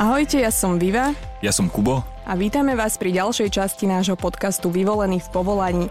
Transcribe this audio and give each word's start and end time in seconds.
Ahojte, 0.00 0.40
ja 0.40 0.48
som 0.48 0.80
Viva. 0.80 1.12
Ja 1.44 1.52
som 1.52 1.68
Kubo. 1.68 2.00
A 2.24 2.32
vítame 2.32 2.72
vás 2.72 2.96
pri 2.96 3.12
ďalšej 3.20 3.52
časti 3.52 3.84
nášho 3.84 4.16
podcastu 4.16 4.72
Vyvolený 4.72 5.20
v 5.20 5.28
povolaní. 5.28 5.86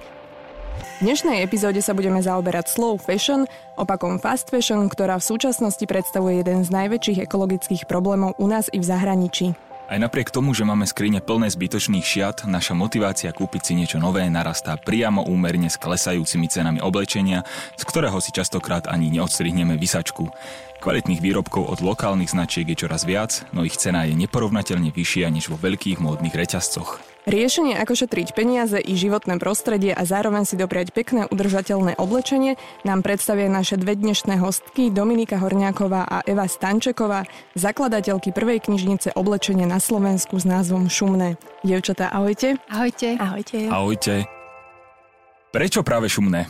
V 0.97 1.05
dnešnej 1.05 1.45
epizóde 1.45 1.77
sa 1.85 1.93
budeme 1.93 2.17
zaoberať 2.17 2.73
slow 2.73 2.97
fashion, 2.97 3.45
opakom 3.77 4.17
fast 4.17 4.49
fashion, 4.49 4.89
ktorá 4.89 5.21
v 5.21 5.29
súčasnosti 5.29 5.85
predstavuje 5.85 6.41
jeden 6.41 6.65
z 6.65 6.73
najväčších 6.73 7.21
ekologických 7.29 7.85
problémov 7.85 8.33
u 8.41 8.49
nás 8.49 8.65
i 8.73 8.81
v 8.81 8.89
zahraničí. 8.89 9.53
Aj 9.89 9.97
napriek 9.97 10.29
tomu, 10.29 10.53
že 10.53 10.61
máme 10.61 10.85
skrine 10.85 11.17
plné 11.17 11.49
zbytočných 11.49 12.05
šiat, 12.05 12.37
naša 12.45 12.77
motivácia 12.77 13.33
kúpiť 13.33 13.61
si 13.65 13.73
niečo 13.73 13.97
nové 13.97 14.21
narastá 14.29 14.77
priamo 14.77 15.25
úmerne 15.25 15.65
s 15.65 15.81
klesajúcimi 15.81 16.45
cenami 16.45 16.77
oblečenia, 16.77 17.41
z 17.73 17.83
ktorého 17.89 18.21
si 18.21 18.29
častokrát 18.29 18.85
ani 18.85 19.09
neodstrihneme 19.09 19.81
vysačku. 19.81 20.29
Kvalitných 20.77 21.25
výrobkov 21.25 21.73
od 21.73 21.81
lokálnych 21.81 22.29
značiek 22.29 22.69
je 22.69 22.85
čoraz 22.85 23.01
viac, 23.01 23.41
no 23.49 23.65
ich 23.65 23.81
cena 23.81 24.05
je 24.05 24.13
neporovnateľne 24.13 24.93
vyššia 24.93 25.25
než 25.33 25.49
vo 25.49 25.57
veľkých 25.57 25.97
módnych 25.97 26.37
reťazcoch. 26.37 27.08
Riešenie, 27.27 27.75
ako 27.75 27.99
šetriť 27.99 28.31
peniaze 28.31 28.79
i 28.79 28.95
životné 28.95 29.43
prostredie 29.43 29.91
a 29.91 30.07
zároveň 30.07 30.47
si 30.47 30.55
dopriať 30.55 30.95
pekné 30.95 31.27
udržateľné 31.27 31.99
oblečenie, 31.99 32.55
nám 32.87 33.03
predstavia 33.03 33.51
naše 33.51 33.75
dve 33.75 33.99
dnešné 33.99 34.39
hostky 34.39 34.87
Dominika 34.87 35.35
Horňáková 35.35 36.07
a 36.07 36.23
Eva 36.23 36.47
Stančeková, 36.47 37.27
zakladateľky 37.59 38.31
prvej 38.31 38.63
knižnice 38.63 39.19
oblečenie 39.19 39.67
na 39.67 39.83
Slovensku 39.83 40.39
s 40.39 40.47
názvom 40.47 40.87
Šumné. 40.87 41.35
Dievčatá, 41.59 42.07
ahojte. 42.07 42.55
Ahojte. 42.71 43.19
Ahojte. 43.19 43.67
Ahojte. 43.67 44.15
Prečo 45.51 45.83
práve 45.83 46.07
Šumné? 46.07 46.47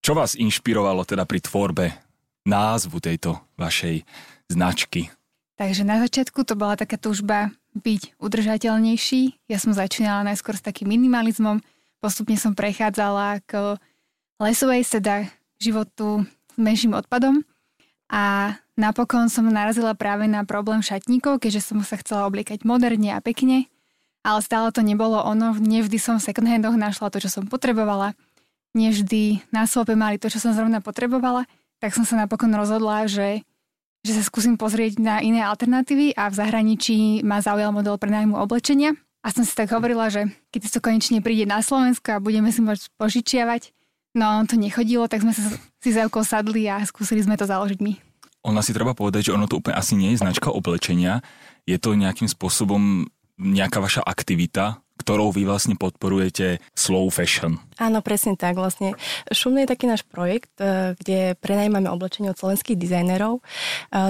Čo 0.00 0.16
vás 0.16 0.40
inšpirovalo 0.40 1.04
teda 1.04 1.28
pri 1.28 1.44
tvorbe 1.44 1.92
názvu 2.48 2.96
tejto 2.96 3.36
vašej 3.60 4.08
značky? 4.48 5.12
Takže 5.60 5.84
na 5.84 6.00
začiatku 6.00 6.48
to 6.48 6.56
bola 6.56 6.78
taká 6.78 6.96
túžba 6.96 7.52
byť 7.78 8.18
udržateľnejší. 8.18 9.50
Ja 9.50 9.58
som 9.62 9.72
začínala 9.72 10.26
najskôr 10.26 10.58
s 10.58 10.62
takým 10.62 10.90
minimalizmom, 10.90 11.62
postupne 12.02 12.34
som 12.34 12.52
prechádzala 12.58 13.42
k 13.46 13.78
lesovej 14.38 14.86
teda 14.86 15.26
životu 15.58 16.22
s 16.26 16.56
menším 16.58 16.94
odpadom 16.94 17.42
a 18.08 18.54
napokon 18.78 19.26
som 19.28 19.46
narazila 19.50 19.92
práve 19.92 20.30
na 20.30 20.46
problém 20.46 20.80
šatníkov, 20.80 21.42
keďže 21.42 21.74
som 21.74 21.82
sa 21.82 21.98
chcela 21.98 22.24
obliekať 22.30 22.62
moderne 22.62 23.12
a 23.12 23.20
pekne, 23.20 23.66
ale 24.22 24.40
stále 24.40 24.70
to 24.70 24.80
nebolo 24.80 25.18
ono. 25.20 25.54
Nevždy 25.56 25.98
som 25.98 26.16
v 26.18 26.26
second 26.26 26.46
handoch 26.46 26.74
našla 26.78 27.10
to, 27.10 27.18
čo 27.22 27.30
som 27.30 27.44
potrebovala. 27.46 28.14
Nevždy 28.76 29.48
na 29.50 29.64
slope 29.64 29.96
mali 29.96 30.20
to, 30.20 30.28
čo 30.28 30.38
som 30.38 30.52
zrovna 30.54 30.78
potrebovala. 30.84 31.48
Tak 31.78 31.94
som 31.94 32.02
sa 32.02 32.18
napokon 32.18 32.50
rozhodla, 32.52 33.06
že 33.06 33.46
že 34.08 34.16
sa 34.16 34.24
skúsim 34.24 34.56
pozrieť 34.56 34.96
na 34.96 35.20
iné 35.20 35.44
alternatívy 35.44 36.16
a 36.16 36.32
v 36.32 36.38
zahraničí 36.40 37.20
ma 37.20 37.44
zaujal 37.44 37.76
model 37.76 38.00
prenajmu 38.00 38.40
oblečenia. 38.40 38.96
A 39.20 39.28
som 39.28 39.44
si 39.44 39.52
tak 39.52 39.68
hovorila, 39.76 40.08
že 40.08 40.32
keď 40.48 40.72
to 40.72 40.80
konečne 40.80 41.20
príde 41.20 41.44
na 41.44 41.60
Slovensko 41.60 42.16
a 42.16 42.22
budeme 42.24 42.48
si 42.48 42.64
môcť 42.64 42.96
požičiavať, 42.96 43.76
no 44.16 44.48
to 44.48 44.56
nechodilo, 44.56 45.04
tak 45.04 45.20
sme 45.20 45.36
sa 45.36 45.44
si 45.84 45.90
za 45.92 46.08
sadli 46.08 46.64
a 46.64 46.80
skúsili 46.88 47.20
sme 47.20 47.36
to 47.36 47.44
založiť 47.44 47.78
my. 47.84 47.92
Ona 48.48 48.64
si 48.64 48.72
treba 48.72 48.96
povedať, 48.96 49.28
že 49.28 49.34
ono 49.36 49.44
to 49.44 49.60
úplne 49.60 49.76
asi 49.76 49.92
nie 49.98 50.16
je 50.16 50.24
značka 50.24 50.48
oblečenia. 50.48 51.20
Je 51.68 51.76
to 51.76 51.92
nejakým 51.92 52.30
spôsobom 52.30 53.04
nejaká 53.36 53.84
vaša 53.84 54.00
aktivita, 54.00 54.80
ktorou 54.98 55.30
vy 55.30 55.46
vlastne 55.46 55.78
podporujete 55.78 56.58
slow 56.74 57.06
fashion. 57.08 57.62
Áno, 57.78 58.02
presne 58.02 58.34
tak. 58.34 58.58
Vlastne 58.58 58.98
Šumný 59.30 59.64
je 59.64 59.72
taký 59.72 59.86
náš 59.86 60.02
projekt, 60.02 60.50
e, 60.58 60.98
kde 60.98 61.38
prenajímame 61.38 61.86
oblečenie 61.86 62.34
od 62.34 62.38
slovenských 62.38 62.74
dizajnerov. 62.74 63.38
E, 63.38 63.42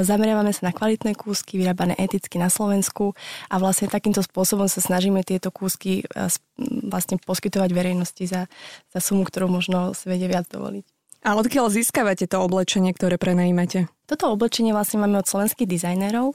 zameriavame 0.03 0.51
sa 0.57 0.69
na 0.69 0.73
kvalitné 0.73 1.13
kúsky, 1.15 1.61
vyrábané 1.61 1.93
eticky 2.01 2.41
na 2.41 2.49
Slovensku 2.49 3.13
a 3.53 3.61
vlastne 3.61 3.93
takýmto 3.93 4.25
spôsobom 4.25 4.67
sa 4.67 4.81
snažíme 4.81 5.21
tieto 5.23 5.53
kúsky 5.53 6.03
e, 6.03 6.05
vlastne 6.89 7.21
poskytovať 7.21 7.71
verejnosti 7.71 8.25
za, 8.25 8.49
za 8.91 9.01
sumu, 9.05 9.29
ktorú 9.29 9.53
možno 9.53 9.93
si 9.93 10.09
vedie 10.09 10.27
viac 10.27 10.49
dovoliť. 10.49 10.98
A 11.27 11.35
odkiaľ 11.35 11.67
získavate 11.75 12.31
to 12.31 12.39
oblečenie, 12.39 12.95
ktoré 12.95 13.19
prenajímate? 13.19 13.91
Toto 14.09 14.33
oblečenie 14.33 14.73
vlastne 14.73 15.03
máme 15.05 15.21
od 15.21 15.29
slovenských 15.29 15.69
dizajnerov. 15.69 16.33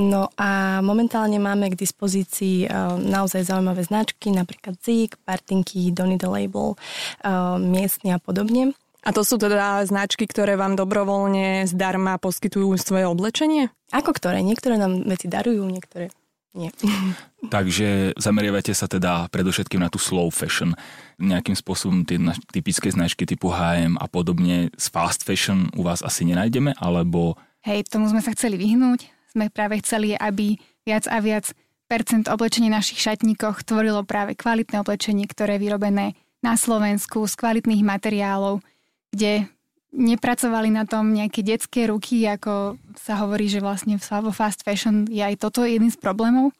No 0.00 0.32
a 0.34 0.80
momentálne 0.82 1.38
máme 1.38 1.70
k 1.70 1.78
dispozícii 1.78 2.66
uh, 2.66 2.98
naozaj 2.98 3.46
zaujímavé 3.46 3.86
značky, 3.86 4.34
napríklad 4.34 4.80
Zik, 4.82 5.20
Partinky, 5.22 5.94
Donny 5.94 6.18
the 6.18 6.26
Label, 6.26 6.74
uh, 6.74 7.60
miestny 7.60 8.10
a 8.10 8.18
podobne. 8.18 8.74
A 9.02 9.10
to 9.10 9.26
sú 9.26 9.34
teda 9.34 9.82
značky, 9.82 10.30
ktoré 10.30 10.54
vám 10.54 10.78
dobrovoľne 10.78 11.66
zdarma 11.66 12.22
poskytujú 12.22 12.78
svoje 12.78 13.06
oblečenie? 13.10 13.70
Ako 13.90 14.14
ktoré? 14.14 14.46
Niektoré 14.46 14.78
nám 14.78 15.02
veci 15.06 15.26
darujú, 15.26 15.66
niektoré 15.66 16.14
nie. 16.52 16.70
Takže 17.54 18.12
zameriavate 18.20 18.76
sa 18.76 18.84
teda 18.84 19.28
predovšetkým 19.32 19.80
na 19.80 19.88
tú 19.88 19.96
slow 19.96 20.28
fashion. 20.28 20.76
Nejakým 21.16 21.56
spôsobom 21.56 22.04
tie 22.04 22.20
typické 22.52 22.92
značky 22.92 23.24
typu 23.24 23.48
H&M 23.52 23.96
a 23.96 24.06
podobne 24.08 24.68
z 24.76 24.86
fast 24.92 25.24
fashion 25.24 25.72
u 25.72 25.82
vás 25.84 26.04
asi 26.04 26.28
nenájdeme, 26.28 26.76
alebo... 26.76 27.40
Hej, 27.64 27.88
tomu 27.88 28.10
sme 28.10 28.20
sa 28.20 28.34
chceli 28.36 28.60
vyhnúť. 28.60 29.08
Sme 29.32 29.48
práve 29.48 29.80
chceli, 29.80 30.12
aby 30.12 30.60
viac 30.84 31.08
a 31.08 31.22
viac 31.24 31.56
percent 31.88 32.28
oblečení 32.28 32.68
našich 32.72 33.00
šatníkoch 33.00 33.64
tvorilo 33.64 34.04
práve 34.04 34.36
kvalitné 34.36 34.80
oblečenie, 34.80 35.24
ktoré 35.28 35.56
je 35.56 35.68
vyrobené 35.68 36.16
na 36.40 36.58
Slovensku 36.58 37.24
z 37.28 37.34
kvalitných 37.38 37.84
materiálov, 37.84 38.64
kde 39.12 39.46
nepracovali 39.92 40.72
na 40.72 40.88
tom 40.88 41.12
nejaké 41.12 41.44
detské 41.44 41.86
ruky, 41.86 42.24
ako 42.24 42.80
sa 42.96 43.20
hovorí, 43.20 43.46
že 43.46 43.60
vlastne 43.60 44.00
vo 44.00 44.32
fast 44.32 44.64
fashion 44.64 45.04
je 45.06 45.20
aj 45.20 45.36
toto 45.36 45.62
jedným 45.68 45.92
z 45.92 46.00
problémov. 46.00 46.56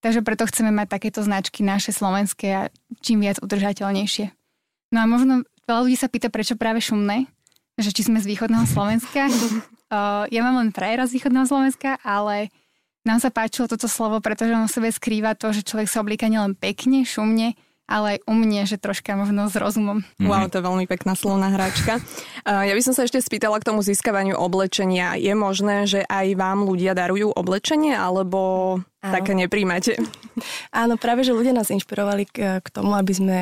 Takže 0.00 0.24
preto 0.24 0.48
chceme 0.48 0.72
mať 0.72 0.96
takéto 0.96 1.20
značky 1.20 1.60
naše 1.60 1.92
slovenské 1.92 2.48
a 2.56 2.62
čím 3.04 3.20
viac 3.20 3.36
udržateľnejšie. 3.44 4.32
No 4.96 5.04
a 5.04 5.06
možno 5.06 5.44
veľa 5.68 5.80
ľudí 5.84 5.96
sa 6.00 6.08
pýta, 6.08 6.32
prečo 6.32 6.56
práve 6.56 6.80
šumné, 6.80 7.28
že 7.76 7.92
či 7.92 8.08
sme 8.08 8.16
z 8.16 8.26
východného 8.32 8.64
Slovenska. 8.64 9.28
uh, 9.92 10.24
ja 10.32 10.40
mám 10.40 10.56
len 10.64 10.72
frajera 10.72 11.04
z 11.04 11.20
východného 11.20 11.44
Slovenska, 11.44 12.00
ale 12.00 12.48
nám 13.04 13.20
sa 13.20 13.28
páčilo 13.28 13.68
toto 13.68 13.88
slovo, 13.88 14.24
pretože 14.24 14.56
on 14.56 14.68
v 14.68 14.72
sebe 14.72 14.88
skrýva 14.88 15.36
to, 15.36 15.52
že 15.52 15.68
človek 15.68 15.88
sa 15.88 16.00
oblíka 16.00 16.32
nielen 16.32 16.56
pekne, 16.56 17.04
šumne, 17.04 17.56
ale 17.90 18.16
aj 18.16 18.18
u 18.30 18.34
mne, 18.38 18.62
že 18.70 18.78
troška 18.78 19.18
možno 19.18 19.50
s 19.50 19.56
rozumom. 19.58 20.06
Wow, 20.22 20.46
to 20.46 20.62
je 20.62 20.66
veľmi 20.68 20.86
pekná 20.86 21.18
slovná 21.18 21.50
hráčka. 21.50 21.98
Ja 22.46 22.72
by 22.72 22.82
som 22.82 22.94
sa 22.96 23.04
ešte 23.04 23.20
spýtala 23.20 23.60
k 23.60 23.68
tomu 23.68 23.84
získavaniu 23.84 24.36
oblečenia. 24.38 25.16
Je 25.20 25.32
možné, 25.36 25.84
že 25.84 26.00
aj 26.08 26.36
vám 26.36 26.64
ľudia 26.64 26.96
darujú 26.96 27.32
oblečenie, 27.36 27.92
alebo 27.92 28.40
Áno. 29.00 29.12
také 29.16 29.32
nepríjmate. 29.32 29.96
Áno, 30.84 31.00
práve, 31.00 31.24
že 31.24 31.36
ľudia 31.36 31.56
nás 31.56 31.72
inšpirovali 31.72 32.24
k, 32.28 32.60
k 32.60 32.68
tomu, 32.68 32.96
aby 32.96 33.12
sme 33.12 33.38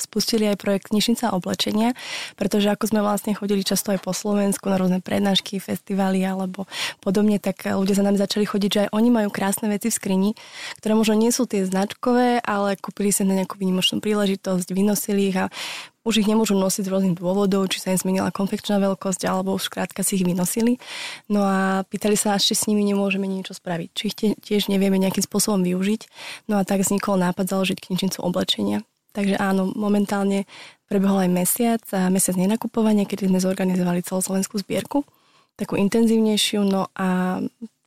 spustili 0.00 0.48
aj 0.48 0.60
projekt 0.60 0.88
Knižnica 0.92 1.32
oblečenia, 1.32 1.92
pretože 2.36 2.72
ako 2.72 2.84
sme 2.88 3.00
vlastne 3.04 3.36
chodili 3.36 3.64
často 3.64 3.92
aj 3.92 4.00
po 4.00 4.16
Slovensku 4.16 4.68
na 4.68 4.76
rôzne 4.76 5.00
prednášky, 5.04 5.60
festivaly 5.60 6.24
alebo 6.24 6.68
podobne, 7.04 7.36
tak 7.40 7.68
ľudia 7.68 7.96
za 7.96 8.04
nami 8.04 8.16
začali 8.20 8.44
chodiť, 8.44 8.70
že 8.70 8.82
aj 8.88 8.92
oni 8.92 9.08
majú 9.12 9.28
krásne 9.32 9.68
veci 9.68 9.88
v 9.88 9.96
skrini, 9.96 10.30
ktoré 10.80 10.92
možno 10.96 11.16
nie 11.16 11.32
sú 11.32 11.44
tie 11.44 11.64
značkové, 11.64 12.40
ale 12.44 12.76
kúpili 12.80 13.12
sa 13.12 13.24
na 13.24 13.36
nejakú 13.40 13.56
výnimočnú 13.60 14.00
príležitosť, 14.04 14.68
vynosili 14.72 15.32
ich 15.32 15.38
a 15.40 15.48
už 16.04 16.20
ich 16.20 16.28
nemôžu 16.28 16.52
nosiť 16.54 16.84
z 16.84 16.92
rôznych 16.92 17.16
dôvodov, 17.16 17.72
či 17.72 17.80
sa 17.80 17.90
im 17.90 17.98
zmenila 17.98 18.28
konfekčná 18.28 18.76
veľkosť, 18.76 19.24
alebo 19.24 19.56
už 19.56 19.72
krátka 19.72 20.04
si 20.04 20.20
ich 20.20 20.24
vynosili. 20.28 20.76
No 21.32 21.40
a 21.40 21.82
pýtali 21.88 22.14
sa 22.14 22.36
či 22.36 22.52
s 22.52 22.68
nimi 22.68 22.84
nemôžeme 22.84 23.24
niečo 23.24 23.56
spraviť, 23.56 23.88
či 23.96 24.02
ich 24.12 24.16
tiež 24.36 24.68
nevieme 24.68 25.00
nejakým 25.00 25.24
spôsobom 25.24 25.64
využiť. 25.64 26.06
No 26.52 26.60
a 26.60 26.62
tak 26.68 26.84
vznikol 26.84 27.16
nápad 27.16 27.48
založiť 27.48 27.80
knižnicu 27.80 28.20
oblečenia. 28.20 28.84
Takže 29.16 29.40
áno, 29.40 29.72
momentálne 29.72 30.44
prebehol 30.90 31.24
aj 31.24 31.30
mesiac 31.32 31.82
a 31.96 32.12
mesiac 32.12 32.36
nenakupovania, 32.36 33.08
kedy 33.08 33.30
sme 33.30 33.40
zorganizovali 33.40 34.04
celoslovenskú 34.04 34.60
zbierku, 34.60 35.06
takú 35.56 35.78
intenzívnejšiu, 35.78 36.66
no 36.66 36.90
a 36.98 37.38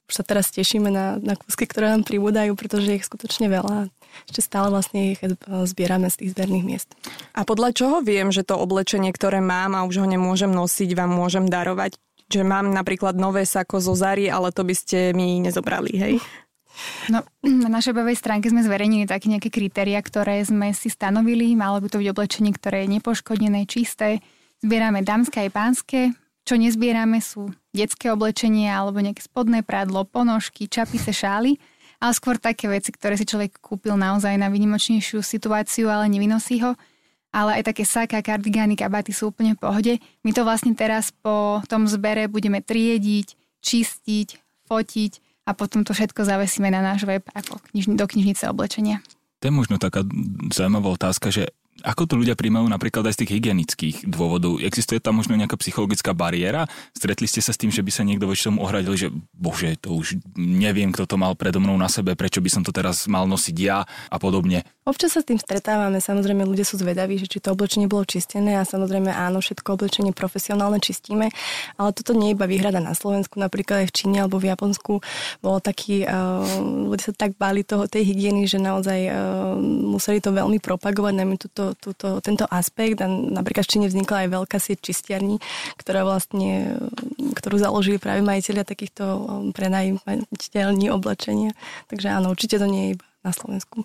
už 0.08 0.14
sa 0.16 0.24
teraz 0.24 0.48
tešíme 0.56 0.88
na, 0.88 1.20
na 1.20 1.36
kúsky, 1.36 1.68
ktoré 1.68 1.92
nám 1.92 2.08
pribúdajú, 2.08 2.56
pretože 2.56 2.96
ich 2.96 3.04
skutočne 3.04 3.52
veľa. 3.52 3.92
Ešte 4.32 4.42
stále 4.42 4.72
vlastne 4.72 5.14
ich 5.14 5.22
eh, 5.22 5.36
zbierame 5.68 6.08
z 6.08 6.24
tých 6.24 6.32
zberných 6.34 6.66
miest. 6.66 6.90
A 7.36 7.44
podľa 7.44 7.76
čoho 7.76 7.96
viem, 8.00 8.32
že 8.32 8.48
to 8.48 8.56
oblečenie, 8.56 9.12
ktoré 9.12 9.44
mám 9.44 9.76
a 9.76 9.84
už 9.84 10.02
ho 10.02 10.08
nemôžem 10.08 10.50
nosiť, 10.50 10.96
vám 10.96 11.12
môžem 11.12 11.46
darovať? 11.46 12.00
Že 12.28 12.44
mám 12.44 12.72
napríklad 12.72 13.16
nové 13.16 13.48
sako 13.48 13.80
zo 13.80 13.96
Zary, 13.96 14.28
ale 14.28 14.52
to 14.52 14.64
by 14.64 14.76
ste 14.76 15.16
mi 15.16 15.40
nezobrali, 15.44 15.92
hej? 15.96 16.16
No, 17.12 17.24
na 17.68 17.70
našej 17.72 17.92
webovej 17.92 18.20
stránke 18.20 18.48
sme 18.48 18.64
zverejnili 18.64 19.10
také 19.10 19.28
nejaké 19.28 19.52
kritéria, 19.52 20.00
ktoré 20.00 20.40
sme 20.44 20.72
si 20.72 20.88
stanovili. 20.88 21.52
Malo 21.56 21.84
by 21.84 21.88
to 21.92 22.00
byť 22.00 22.08
oblečenie, 22.12 22.52
ktoré 22.56 22.86
je 22.86 22.96
nepoškodené, 23.00 23.68
čisté. 23.68 24.24
Zbierame 24.64 25.06
dámske 25.06 25.44
aj 25.44 25.50
pánske. 25.54 26.00
Čo 26.48 26.56
nezbierame 26.56 27.20
sú 27.20 27.52
detské 27.76 28.08
oblečenie 28.08 28.72
alebo 28.72 29.04
nejaké 29.04 29.20
spodné 29.20 29.68
prádlo, 29.68 30.08
ponožky, 30.08 30.72
čapice, 30.72 31.12
šály. 31.12 31.60
Ale 32.00 32.14
skôr 32.16 32.40
také 32.40 32.72
veci, 32.72 32.96
ktoré 32.96 33.20
si 33.20 33.28
človek 33.28 33.60
kúpil 33.60 34.00
naozaj 34.00 34.40
na 34.40 34.48
výnimočnejšiu 34.48 35.20
situáciu, 35.20 35.92
ale 35.92 36.08
nevynosí 36.08 36.64
ho. 36.64 36.80
Ale 37.36 37.60
aj 37.60 37.74
také 37.74 37.84
saka, 37.84 38.24
kardigány, 38.24 38.80
kabaty 38.80 39.12
sú 39.12 39.36
úplne 39.36 39.60
v 39.60 39.62
pohode. 39.68 39.94
My 40.24 40.32
to 40.32 40.48
vlastne 40.48 40.72
teraz 40.72 41.12
po 41.12 41.60
tom 41.68 41.84
zbere 41.84 42.32
budeme 42.32 42.64
triediť, 42.64 43.28
čistiť, 43.60 44.28
fotiť 44.72 45.12
a 45.44 45.52
potom 45.52 45.84
to 45.84 45.92
všetko 45.92 46.24
zavesíme 46.24 46.72
na 46.72 46.80
náš 46.80 47.04
web 47.04 47.28
ako 47.36 47.60
kniž, 47.72 47.92
do 47.92 48.06
knižnice 48.08 48.48
oblečenia. 48.48 49.04
To 49.44 49.52
je 49.52 49.54
možno 49.54 49.76
taká 49.76 50.08
zaujímavá 50.56 50.96
otázka, 50.96 51.28
že 51.28 51.52
ako 51.84 52.04
to 52.10 52.14
ľudia 52.18 52.34
príjmajú 52.34 52.66
napríklad 52.66 53.06
aj 53.06 53.14
z 53.18 53.20
tých 53.26 53.34
hygienických 53.38 53.96
dôvodov? 54.10 54.62
Existuje 54.62 54.98
tam 55.02 55.20
možno 55.20 55.38
nejaká 55.38 55.58
psychologická 55.60 56.16
bariéra? 56.16 56.66
Stretli 56.94 57.30
ste 57.30 57.44
sa 57.44 57.54
s 57.54 57.60
tým, 57.60 57.70
že 57.70 57.82
by 57.86 57.92
sa 57.94 58.06
niekto 58.06 58.26
voči 58.26 58.50
tomu 58.50 58.64
ohradil, 58.64 58.94
že 58.98 59.14
bože, 59.36 59.78
to 59.82 59.94
už 59.98 60.22
neviem, 60.38 60.90
kto 60.90 61.06
to 61.06 61.16
mal 61.20 61.38
predo 61.38 61.62
mnou 61.62 61.78
na 61.78 61.90
sebe, 61.90 62.18
prečo 62.18 62.42
by 62.42 62.50
som 62.50 62.64
to 62.66 62.74
teraz 62.74 63.06
mal 63.06 63.26
nosiť 63.30 63.56
ja 63.58 63.86
a 63.86 64.18
podobne? 64.18 64.66
Občas 64.88 65.12
sa 65.12 65.20
s 65.20 65.28
tým 65.28 65.36
stretávame, 65.36 66.00
samozrejme 66.00 66.48
ľudia 66.48 66.64
sú 66.64 66.80
zvedaví, 66.80 67.20
že 67.20 67.28
či 67.28 67.44
to 67.44 67.52
oblečenie 67.52 67.92
bolo 67.92 68.08
čistené 68.08 68.56
a 68.56 68.64
samozrejme 68.64 69.12
áno, 69.12 69.44
všetko 69.44 69.76
oblečenie 69.76 70.16
profesionálne 70.16 70.80
čistíme, 70.80 71.28
ale 71.76 71.92
toto 71.92 72.16
nie 72.16 72.32
je 72.32 72.40
iba 72.40 72.48
výhrada 72.48 72.80
na 72.80 72.96
Slovensku, 72.96 73.36
napríklad 73.36 73.84
aj 73.84 73.88
v 73.92 73.96
Číne 74.00 74.24
alebo 74.24 74.40
v 74.40 74.48
Japonsku 74.48 75.04
bolo 75.44 75.60
taký, 75.60 76.08
uh, 76.08 76.40
ľudia 76.88 77.12
sa 77.12 77.14
tak 77.20 77.36
báli 77.36 77.68
toho, 77.68 77.92
tej 77.92 78.08
hygieny, 78.08 78.48
že 78.48 78.64
naozaj 78.64 79.00
uh, 79.12 79.60
museli 79.60 80.24
to 80.24 80.32
veľmi 80.32 80.64
propagovať, 80.64 81.14
najmä 81.20 81.36
túto, 81.36 81.76
túto, 81.76 82.24
tento 82.24 82.48
aspekt 82.48 83.04
a 83.04 83.12
napríklad 83.12 83.68
v 83.68 83.72
Číne 83.76 83.92
vznikla 83.92 84.24
aj 84.24 84.30
veľká 84.40 84.56
sieť 84.56 84.88
čistiarní, 84.88 85.44
ktorá 85.76 86.08
vlastne, 86.08 86.80
ktorú 87.36 87.60
založili 87.60 88.00
práve 88.00 88.24
majiteľia 88.24 88.64
takýchto 88.64 89.04
prenajímateľní 89.52 90.88
oblečenia. 90.96 91.52
Takže 91.92 92.08
áno, 92.08 92.32
určite 92.32 92.56
to 92.56 92.72
nie 92.72 92.82
je 92.88 92.92
iba 92.96 93.06
na 93.28 93.36
Slovensku. 93.36 93.84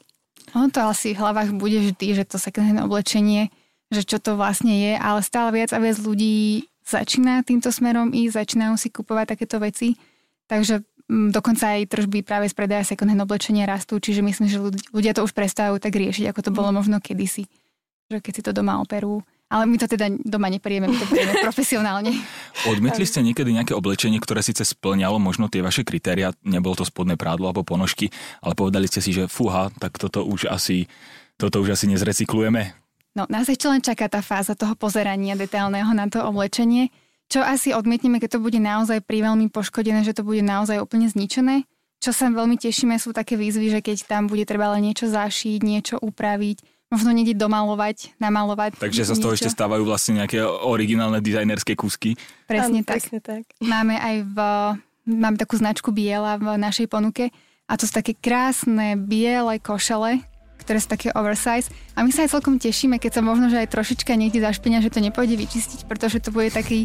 Ono 0.53 0.69
to 0.69 0.85
asi 0.85 1.17
v 1.17 1.21
hlavách 1.21 1.57
bude 1.57 1.81
vždy, 1.81 2.07
že 2.13 2.25
to 2.29 2.37
second-hand 2.37 2.85
oblečenie, 2.85 3.49
že 3.89 4.05
čo 4.05 4.21
to 4.21 4.37
vlastne 4.37 4.73
je, 4.73 4.93
ale 4.97 5.25
stále 5.25 5.53
viac 5.53 5.73
a 5.73 5.81
viac 5.81 5.97
ľudí 6.01 6.69
začína 6.85 7.45
týmto 7.47 7.73
smerom 7.73 8.13
ísť, 8.13 8.45
začínajú 8.45 8.75
si 8.77 8.89
kupovať 8.93 9.37
takéto 9.37 9.57
veci. 9.63 9.97
Takže 10.51 10.85
mm, 11.09 11.33
dokonca 11.33 11.77
aj 11.79 11.89
tržby 11.89 12.21
práve 12.21 12.49
z 12.51 12.55
predaja 12.57 12.85
second-hand 12.85 13.25
oblečenia 13.25 13.65
rastú, 13.65 13.97
čiže 13.97 14.21
myslím, 14.21 14.49
že 14.49 14.59
ľudia 14.93 15.17
to 15.17 15.25
už 15.25 15.33
prestávajú 15.33 15.81
tak 15.81 15.97
riešiť, 15.97 16.29
ako 16.29 16.41
to 16.45 16.51
bolo 16.53 16.69
mm. 16.69 16.77
možno 16.77 16.97
kedysi. 17.01 17.49
Že 18.13 18.21
keď 18.21 18.33
si 18.33 18.43
to 18.45 18.53
doma 18.53 18.77
operú 18.81 19.25
ale 19.53 19.69
my 19.69 19.77
to 19.77 19.85
teda 19.85 20.09
doma 20.25 20.49
neperieme, 20.49 20.89
my 20.89 20.97
to 20.97 21.05
perieme 21.05 21.37
profesionálne. 21.47 22.17
Odmietli 22.65 23.05
ste 23.05 23.21
niekedy 23.21 23.53
nejaké 23.53 23.77
oblečenie, 23.77 24.17
ktoré 24.17 24.41
síce 24.41 24.65
splňalo 24.65 25.21
možno 25.21 25.53
tie 25.53 25.61
vaše 25.61 25.85
kritéria, 25.85 26.33
nebolo 26.41 26.73
to 26.73 26.89
spodné 26.89 27.21
prádlo 27.21 27.53
alebo 27.53 27.61
ponožky, 27.61 28.09
ale 28.41 28.57
povedali 28.57 28.89
ste 28.89 29.05
si, 29.05 29.13
že 29.13 29.29
fúha, 29.29 29.69
tak 29.77 30.01
toto 30.01 30.25
už 30.25 30.49
asi, 30.49 30.89
toto 31.37 31.61
už 31.61 31.77
asi 31.77 31.85
nezrecyklujeme? 31.93 32.73
No, 33.13 33.29
nás 33.29 33.45
ešte 33.45 33.69
len 33.69 33.85
čaká 33.85 34.09
tá 34.09 34.25
fáza 34.25 34.57
toho 34.57 34.73
pozerania 34.73 35.37
detailného 35.37 35.93
na 35.93 36.09
to 36.09 36.25
oblečenie, 36.25 36.89
čo 37.29 37.45
asi 37.45 37.77
odmietneme, 37.77 38.21
keď 38.21 38.41
to 38.41 38.45
bude 38.45 38.57
naozaj 38.57 39.05
pri 39.05 39.29
veľmi 39.29 39.53
poškodené, 39.53 40.01
že 40.05 40.17
to 40.17 40.25
bude 40.25 40.41
naozaj 40.41 40.81
úplne 40.81 41.09
zničené. 41.13 41.69
Čo 42.03 42.11
sa 42.11 42.29
veľmi 42.33 42.59
tešíme, 42.59 42.97
sú 42.99 43.15
také 43.15 43.39
výzvy, 43.39 43.79
že 43.79 43.81
keď 43.85 44.05
tam 44.09 44.27
bude 44.27 44.43
treba 44.43 44.73
len 44.75 44.91
niečo 44.91 45.07
zašiť, 45.07 45.61
niečo 45.63 45.97
upraviť, 46.03 46.72
možno 46.93 47.09
niekde 47.17 47.33
domalovať, 47.33 48.13
namalovať. 48.21 48.77
Takže 48.77 49.09
sa 49.09 49.17
z 49.17 49.21
toho 49.25 49.33
ešte 49.33 49.49
stávajú 49.49 49.89
vlastne 49.89 50.21
nejaké 50.21 50.45
originálne 50.45 51.25
dizajnerské 51.25 51.73
kúsky. 51.73 52.21
Presne, 52.45 52.85
tak. 52.85 53.01
presne 53.01 53.19
tak. 53.25 53.43
Máme 53.65 53.97
aj 53.97 54.17
v, 54.29 54.37
máme 55.09 55.41
takú 55.41 55.57
značku 55.57 55.89
biela 55.89 56.37
v 56.37 56.61
našej 56.61 56.93
ponuke 56.93 57.33
a 57.65 57.73
to 57.81 57.89
sú 57.89 57.97
také 57.97 58.13
krásne 58.13 59.01
biele 59.01 59.57
košele, 59.57 60.21
ktoré 60.61 60.79
sú 60.79 60.93
také 60.93 61.09
oversize. 61.17 61.73
A 61.97 62.05
my 62.05 62.13
sa 62.13 62.29
aj 62.29 62.37
celkom 62.37 62.61
tešíme, 62.61 63.01
keď 63.01 63.19
sa 63.19 63.23
možno, 63.25 63.49
že 63.49 63.65
aj 63.65 63.73
trošička 63.73 64.13
niekde 64.13 64.45
zašpinia, 64.45 64.85
že 64.85 64.93
to 64.93 65.01
nepôjde 65.01 65.41
vyčistiť, 65.41 65.89
pretože 65.89 66.21
to 66.21 66.29
bude 66.29 66.53
taký 66.53 66.85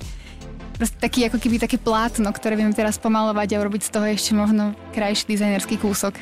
proste 0.78 0.98
taký 1.02 1.26
ako 1.26 1.42
keby 1.42 1.58
také 1.58 1.82
plátno, 1.82 2.30
ktoré 2.30 2.54
vieme 2.54 2.72
teraz 2.72 3.02
pomalovať 3.02 3.58
a 3.58 3.62
urobiť 3.66 3.90
z 3.90 3.92
toho 3.92 4.06
ešte 4.06 4.32
možno 4.38 4.78
krajší 4.94 5.26
dizajnerský 5.26 5.82
kúsok. 5.82 6.14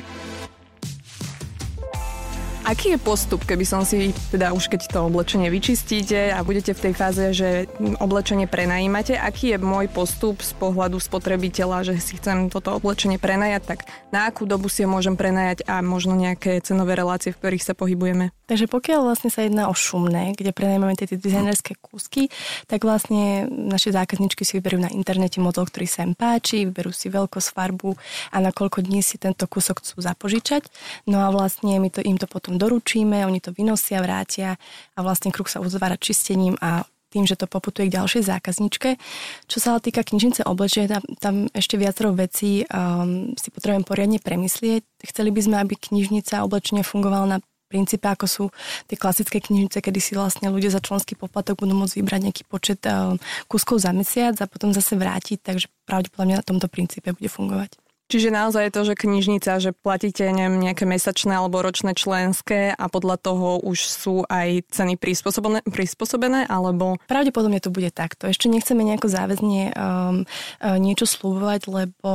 Aký 2.66 2.98
je 2.98 2.98
postup, 2.98 3.46
keby 3.46 3.62
som 3.62 3.86
si, 3.86 4.10
teda 4.34 4.50
už 4.50 4.74
keď 4.74 4.90
to 4.90 5.06
oblečenie 5.06 5.54
vyčistíte 5.54 6.34
a 6.34 6.42
budete 6.42 6.74
v 6.74 6.90
tej 6.90 6.94
fáze, 6.98 7.24
že 7.30 7.70
oblečenie 8.02 8.50
prenajímate, 8.50 9.14
aký 9.14 9.54
je 9.54 9.62
môj 9.62 9.86
postup 9.86 10.42
z 10.42 10.50
pohľadu 10.58 10.98
spotrebiteľa, 10.98 11.86
že 11.86 12.02
si 12.02 12.18
chcem 12.18 12.50
toto 12.50 12.74
oblečenie 12.74 13.22
prenajať, 13.22 13.62
tak 13.70 13.80
na 14.10 14.26
akú 14.26 14.50
dobu 14.50 14.66
si 14.66 14.82
ho 14.82 14.90
môžem 14.90 15.14
prenajať 15.14 15.62
a 15.70 15.86
možno 15.86 16.18
nejaké 16.18 16.58
cenové 16.66 16.98
relácie, 16.98 17.38
v 17.38 17.38
ktorých 17.38 17.62
sa 17.62 17.78
pohybujeme? 17.78 18.34
Takže 18.46 18.70
pokiaľ 18.70 19.10
vlastne 19.10 19.34
sa 19.34 19.42
jedná 19.42 19.70
o 19.70 19.74
šumné, 19.74 20.38
kde 20.38 20.54
prenajímame 20.54 20.94
tie 20.94 21.10
dizajnerské 21.10 21.82
kúsky, 21.82 22.30
tak 22.70 22.86
vlastne 22.86 23.50
naše 23.50 23.90
zákazničky 23.90 24.46
si 24.46 24.62
vyberú 24.62 24.82
na 24.82 24.90
internete 24.94 25.42
model, 25.42 25.66
ktorý 25.66 25.90
sa 25.90 26.06
im 26.06 26.14
páči, 26.14 26.70
vyberú 26.70 26.94
si 26.94 27.10
veľkosť, 27.10 27.50
farbu 27.54 27.98
a 28.30 28.38
na 28.42 28.54
koľko 28.54 28.86
dní 28.86 29.02
si 29.02 29.18
tento 29.18 29.50
kúsok 29.50 29.82
chcú 29.82 29.98
zapožičať. 29.98 30.70
No 31.10 31.26
a 31.26 31.34
vlastne 31.34 31.82
my 31.82 31.90
to, 31.90 32.06
im 32.06 32.22
to 32.22 32.30
potom 32.30 32.55
doručíme, 32.58 33.26
oni 33.26 33.40
to 33.40 33.56
vynosia, 33.56 34.02
vrátia 34.02 34.60
a 34.96 35.00
vlastne 35.00 35.32
kruh 35.32 35.48
sa 35.48 35.62
uzvára 35.62 36.00
čistením 36.00 36.56
a 36.60 36.84
tým, 37.16 37.24
že 37.24 37.40
to 37.40 37.48
poputuje 37.48 37.88
k 37.88 37.96
ďalšej 37.96 38.28
zákazničke. 38.28 39.00
Čo 39.48 39.58
sa 39.64 39.72
ale 39.72 39.88
týka 39.88 40.04
knižnice 40.04 40.44
oblečenia, 40.44 41.00
tam, 41.00 41.04
tam 41.24 41.36
ešte 41.56 41.80
viacero 41.80 42.12
vecí 42.12 42.68
um, 42.68 43.32
si 43.40 43.48
potrebujem 43.56 43.88
poriadne 43.88 44.20
premyslieť. 44.20 44.84
Chceli 45.08 45.32
by 45.32 45.40
sme, 45.40 45.56
aby 45.64 45.80
knižnica 45.80 46.44
oblečenia 46.44 46.84
fungovala 46.84 47.26
na 47.26 47.40
princípe, 47.72 48.04
ako 48.04 48.26
sú 48.28 48.44
tie 48.92 49.00
klasické 49.00 49.40
knižnice, 49.40 49.80
kedy 49.80 50.00
si 50.04 50.12
vlastne 50.14 50.52
ľudia 50.52 50.70
za 50.70 50.84
členský 50.84 51.16
poplatok 51.16 51.64
budú 51.64 51.74
môcť 51.74 51.98
vybrať 52.04 52.22
nejaký 52.28 52.44
počet 52.52 52.84
um, 52.84 53.16
kúskov 53.48 53.80
za 53.80 53.96
mesiac 53.96 54.36
a 54.44 54.46
potom 54.52 54.76
zase 54.76 55.00
vrátiť, 55.00 55.40
takže 55.40 55.72
pravdepodobne 55.88 56.36
na 56.36 56.46
tomto 56.46 56.68
princípe 56.68 57.16
bude 57.16 57.32
fungovať. 57.32 57.85
Čiže 58.06 58.30
naozaj 58.30 58.70
je 58.70 58.76
to, 58.76 58.82
že 58.86 59.02
knižnica, 59.02 59.52
že 59.58 59.72
platíte 59.74 60.30
neviem, 60.30 60.62
nejaké 60.62 60.86
mesačné 60.86 61.42
alebo 61.42 61.66
ročné 61.66 61.98
členské 61.98 62.70
a 62.70 62.86
podľa 62.86 63.18
toho 63.18 63.58
už 63.66 63.80
sú 63.82 64.16
aj 64.30 64.70
ceny 64.70 64.94
prispôsobené, 65.02 65.66
prispôsobené 65.66 66.46
alebo... 66.46 67.02
Pravdepodobne 67.10 67.58
to 67.58 67.74
bude 67.74 67.90
takto. 67.90 68.30
Ešte 68.30 68.46
nechceme 68.46 68.86
nejako 68.86 69.10
záväzne 69.10 69.74
um, 69.74 70.22
uh, 70.22 70.78
niečo 70.78 71.10
slúbovať, 71.10 71.66
lebo 71.66 72.12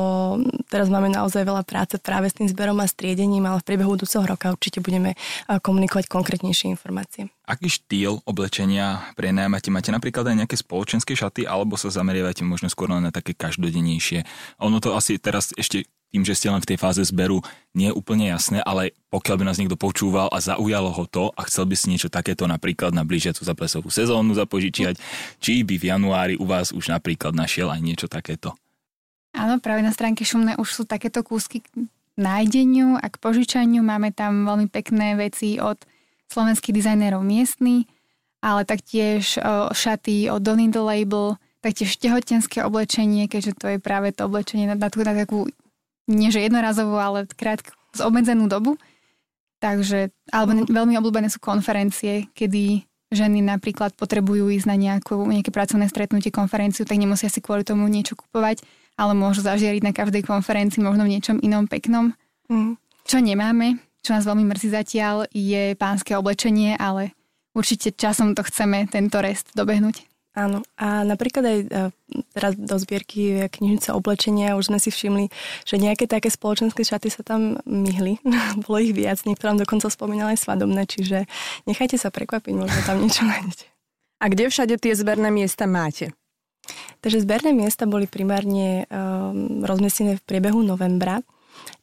teraz 0.70 0.86
máme 0.86 1.10
naozaj 1.10 1.42
veľa 1.42 1.66
práce 1.66 1.98
práve 1.98 2.30
s 2.30 2.38
tým 2.38 2.46
zberom 2.46 2.78
a 2.78 2.86
striedením, 2.86 3.50
ale 3.50 3.58
v 3.58 3.66
priebehu 3.74 3.98
budúceho 3.98 4.22
roka 4.22 4.54
určite 4.54 4.78
budeme 4.78 5.18
uh, 5.18 5.58
komunikovať 5.58 6.06
konkrétnejšie 6.06 6.70
informácie. 6.70 7.34
Aký 7.50 7.66
štýl 7.66 8.22
oblečenia 8.30 9.10
prenajímate? 9.18 9.74
Máte 9.74 9.90
napríklad 9.90 10.22
aj 10.22 10.46
nejaké 10.46 10.54
spoločenské 10.54 11.18
šaty 11.18 11.50
alebo 11.50 11.74
sa 11.74 11.90
zameriavate 11.90 12.46
možno 12.46 12.70
skôr 12.70 12.86
na 12.86 13.10
také 13.10 13.34
každodennejšie? 13.34 14.22
Ono 14.62 14.78
to 14.78 14.94
asi 14.94 15.18
teraz 15.18 15.50
ešte 15.58 15.90
tým, 16.14 16.22
že 16.22 16.38
ste 16.38 16.46
len 16.46 16.62
v 16.62 16.70
tej 16.70 16.78
fáze 16.78 17.02
zberu, 17.02 17.42
nie 17.74 17.90
je 17.90 17.94
úplne 17.98 18.30
jasné, 18.30 18.62
ale 18.62 18.94
pokiaľ 19.10 19.34
by 19.34 19.44
nás 19.50 19.58
niekto 19.58 19.74
počúval 19.74 20.30
a 20.30 20.38
zaujalo 20.38 20.94
ho 20.94 21.04
to 21.10 21.30
a 21.34 21.42
chcel 21.46 21.66
by 21.66 21.74
si 21.74 21.90
niečo 21.90 22.06
takéto 22.10 22.46
napríklad 22.46 22.94
na 22.94 23.02
blížiacu 23.02 23.42
zaplesovú 23.42 23.90
sezónu 23.90 24.34
zapožičiať, 24.34 24.98
či 25.42 25.66
by 25.66 25.74
v 25.74 25.88
januári 25.90 26.34
u 26.38 26.46
vás 26.46 26.70
už 26.70 26.90
napríklad 26.90 27.34
našiel 27.34 27.70
aj 27.70 27.82
niečo 27.82 28.06
takéto? 28.06 28.54
Áno, 29.34 29.62
práve 29.62 29.86
na 29.86 29.94
stránke 29.94 30.26
Šumné 30.26 30.58
už 30.58 30.70
sú 30.70 30.82
takéto 30.86 31.22
kúsky 31.22 31.62
k 31.62 31.86
nájdeniu 32.18 32.98
a 32.98 33.06
k 33.06 33.16
požičaniu. 33.22 33.82
Máme 33.82 34.10
tam 34.10 34.46
veľmi 34.46 34.66
pekné 34.66 35.14
veci 35.14 35.62
od 35.62 35.78
slovenských 36.30 36.74
dizajnérov 36.74 37.20
miestny, 37.26 37.90
ale 38.40 38.64
taktiež 38.64 39.36
šaty 39.74 40.32
od 40.32 40.40
Donny 40.40 40.72
the 40.72 40.80
Label, 40.80 41.36
taktiež 41.60 42.00
tehotenské 42.00 42.64
oblečenie, 42.64 43.28
keďže 43.28 43.52
to 43.58 43.66
je 43.76 43.78
práve 43.82 44.16
to 44.16 44.24
oblečenie 44.24 44.64
na, 44.64 44.78
na, 44.80 44.88
na 44.88 45.12
takú, 45.12 45.50
nie 46.08 46.32
že 46.32 46.40
jednorazovú, 46.40 46.96
ale 46.96 47.28
krátku, 47.28 47.76
z 47.92 48.00
obmedzenú 48.00 48.48
dobu. 48.48 48.80
Takže, 49.60 50.08
alebo 50.32 50.56
mm. 50.56 50.72
veľmi 50.72 50.94
obľúbené 50.96 51.28
sú 51.28 51.36
konferencie, 51.36 52.32
kedy 52.32 52.88
ženy 53.12 53.44
napríklad 53.44 53.92
potrebujú 53.92 54.48
ísť 54.48 54.66
na 54.70 54.76
nejakú, 54.78 55.20
nejaké 55.28 55.52
pracovné 55.52 55.90
stretnutie, 55.90 56.32
konferenciu, 56.32 56.88
tak 56.88 56.96
nemusia 56.96 57.28
si 57.28 57.44
kvôli 57.44 57.60
tomu 57.60 57.84
niečo 57.90 58.16
kupovať, 58.16 58.64
ale 58.96 59.12
môžu 59.12 59.44
zažiariť 59.44 59.82
na 59.84 59.92
každej 59.92 60.24
konferencii 60.24 60.80
možno 60.80 61.04
v 61.04 61.12
niečom 61.18 61.36
inom 61.44 61.68
peknom. 61.68 62.16
Mm. 62.48 62.80
Čo 63.04 63.20
nemáme, 63.20 63.76
čo 64.00 64.16
nás 64.16 64.24
veľmi 64.24 64.48
mrzí 64.48 64.68
zatiaľ, 64.72 65.28
je 65.30 65.76
pánske 65.76 66.16
oblečenie, 66.16 66.76
ale 66.76 67.12
určite 67.52 67.92
časom 67.92 68.32
to 68.32 68.42
chceme, 68.46 68.88
tento 68.88 69.20
rest 69.20 69.52
dobehnúť. 69.52 70.10
Áno, 70.30 70.62
a 70.78 71.02
napríklad 71.02 71.42
aj 71.42 71.58
e, 71.58 71.68
teraz 72.30 72.54
do 72.54 72.78
zbierky 72.78 73.50
knižnice 73.50 73.90
oblečenia 73.90 74.54
už 74.54 74.70
sme 74.70 74.78
si 74.78 74.94
všimli, 74.94 75.26
že 75.66 75.74
nejaké 75.74 76.06
také 76.06 76.30
spoločenské 76.30 76.86
šaty 76.86 77.10
sa 77.10 77.26
tam 77.26 77.58
myhli. 77.66 78.22
Bolo 78.64 78.78
ich 78.78 78.94
viac, 78.94 79.26
niektorým 79.26 79.58
dokonca 79.58 79.90
spomínali 79.90 80.38
aj 80.38 80.46
svadobné, 80.46 80.86
čiže 80.86 81.26
nechajte 81.66 81.98
sa 81.98 82.14
prekvapiť, 82.14 82.54
možno 82.54 82.78
tam 82.86 83.02
niečo 83.02 83.26
nájdete. 83.30 83.66
A 84.22 84.24
kde 84.30 84.52
všade 84.52 84.74
tie 84.78 84.94
zberné 84.94 85.34
miesta 85.34 85.66
máte? 85.66 86.14
Takže 87.02 87.24
zberné 87.26 87.50
miesta 87.50 87.88
boli 87.88 88.06
primárne 88.06 88.86
um, 88.86 89.64
rozmiestnené 89.64 90.20
v 90.20 90.26
priebehu 90.28 90.62
novembra 90.62 91.24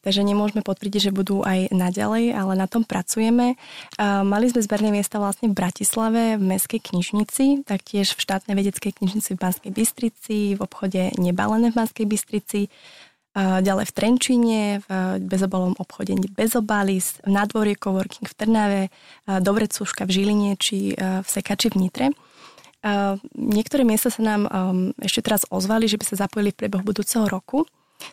takže 0.07 0.23
nemôžeme 0.23 0.63
potvrdiť, 0.63 1.11
že 1.11 1.11
budú 1.11 1.43
aj 1.43 1.67
naďalej, 1.75 2.31
ale 2.31 2.55
na 2.55 2.63
tom 2.63 2.87
pracujeme. 2.87 3.59
Mali 3.99 4.45
sme 4.47 4.63
zberné 4.63 4.95
miesta 4.95 5.19
vlastne 5.19 5.51
v 5.51 5.59
Bratislave, 5.59 6.39
v 6.39 6.43
Mestskej 6.47 6.79
knižnici, 6.79 7.67
taktiež 7.67 8.15
v 8.15 8.23
štátnej 8.23 8.55
vedeckej 8.55 9.03
knižnici 9.03 9.35
v 9.35 9.41
Banskej 9.43 9.71
Bystrici, 9.75 10.55
v 10.55 10.63
obchode 10.63 11.11
Nebalené 11.19 11.75
v 11.75 11.83
Banskej 11.83 12.07
Bystrici, 12.07 12.71
ďalej 13.35 13.85
v 13.85 13.93
Trenčine, 13.93 14.61
v 14.87 15.19
bezobalovom 15.27 15.75
obchode 15.75 16.15
Bezobalis, 16.31 17.19
v 17.27 17.35
nádvorie 17.35 17.75
Coworking 17.75 18.31
v 18.31 18.33
Trnave, 18.39 18.81
Dobrecúška 19.27 20.07
v 20.07 20.11
Žiline 20.15 20.55
či 20.55 20.95
v 20.95 21.27
Sekači 21.27 21.67
v 21.75 21.83
Nitre. 21.83 22.15
Niektoré 23.35 23.83
miesta 23.83 24.07
sa 24.07 24.23
nám 24.23 24.47
ešte 25.03 25.19
teraz 25.19 25.43
ozvali, 25.51 25.91
že 25.91 25.99
by 25.99 26.05
sa 26.07 26.23
zapojili 26.23 26.55
v 26.55 26.63
priebehu 26.63 26.87
budúceho 26.87 27.27
roku. 27.27 27.67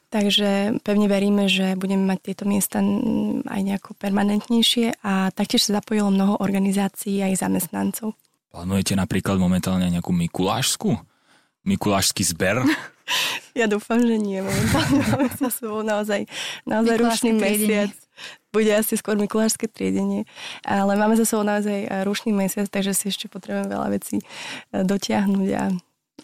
Takže 0.09 0.81
pevne 0.81 1.07
veríme, 1.11 1.50
že 1.50 1.76
budeme 1.76 2.07
mať 2.09 2.19
tieto 2.33 2.45
miesta 2.49 2.81
aj 3.45 3.61
nejako 3.61 3.93
permanentnejšie 3.99 5.05
a 5.05 5.29
taktiež 5.35 5.69
sa 5.69 5.83
zapojilo 5.83 6.09
mnoho 6.09 6.41
organizácií 6.41 7.21
aj 7.21 7.45
zamestnancov. 7.45 8.17
Plánujete 8.55 8.95
napríklad 8.95 9.37
momentálne 9.37 9.91
nejakú 9.91 10.14
Mikulášsku? 10.14 10.95
Mikulášsky 11.67 12.23
zber? 12.25 12.62
Ja 13.53 13.69
dúfam, 13.69 14.00
že 14.00 14.17
nie. 14.17 14.41
Momentálne 14.41 15.05
máme 15.12 15.29
sa 15.37 15.53
sebou 15.53 15.85
naozaj, 15.85 16.25
naozaj 16.64 16.97
rušný 16.97 17.37
mesiac. 17.37 17.93
Bude 18.49 18.73
asi 18.73 18.97
skôr 18.97 19.21
Mikulášske 19.21 19.69
triedenie. 19.69 20.25
Ale 20.64 20.97
máme 20.97 21.12
za 21.14 21.29
sebou 21.29 21.45
naozaj 21.45 21.85
rušný 22.09 22.33
mesiac, 22.33 22.64
takže 22.73 22.97
si 22.97 23.12
ešte 23.12 23.29
potrebujeme 23.29 23.69
veľa 23.69 23.88
vecí 23.93 24.19
e, 24.19 24.25
dotiahnuť 24.73 25.49
a, 25.53 25.64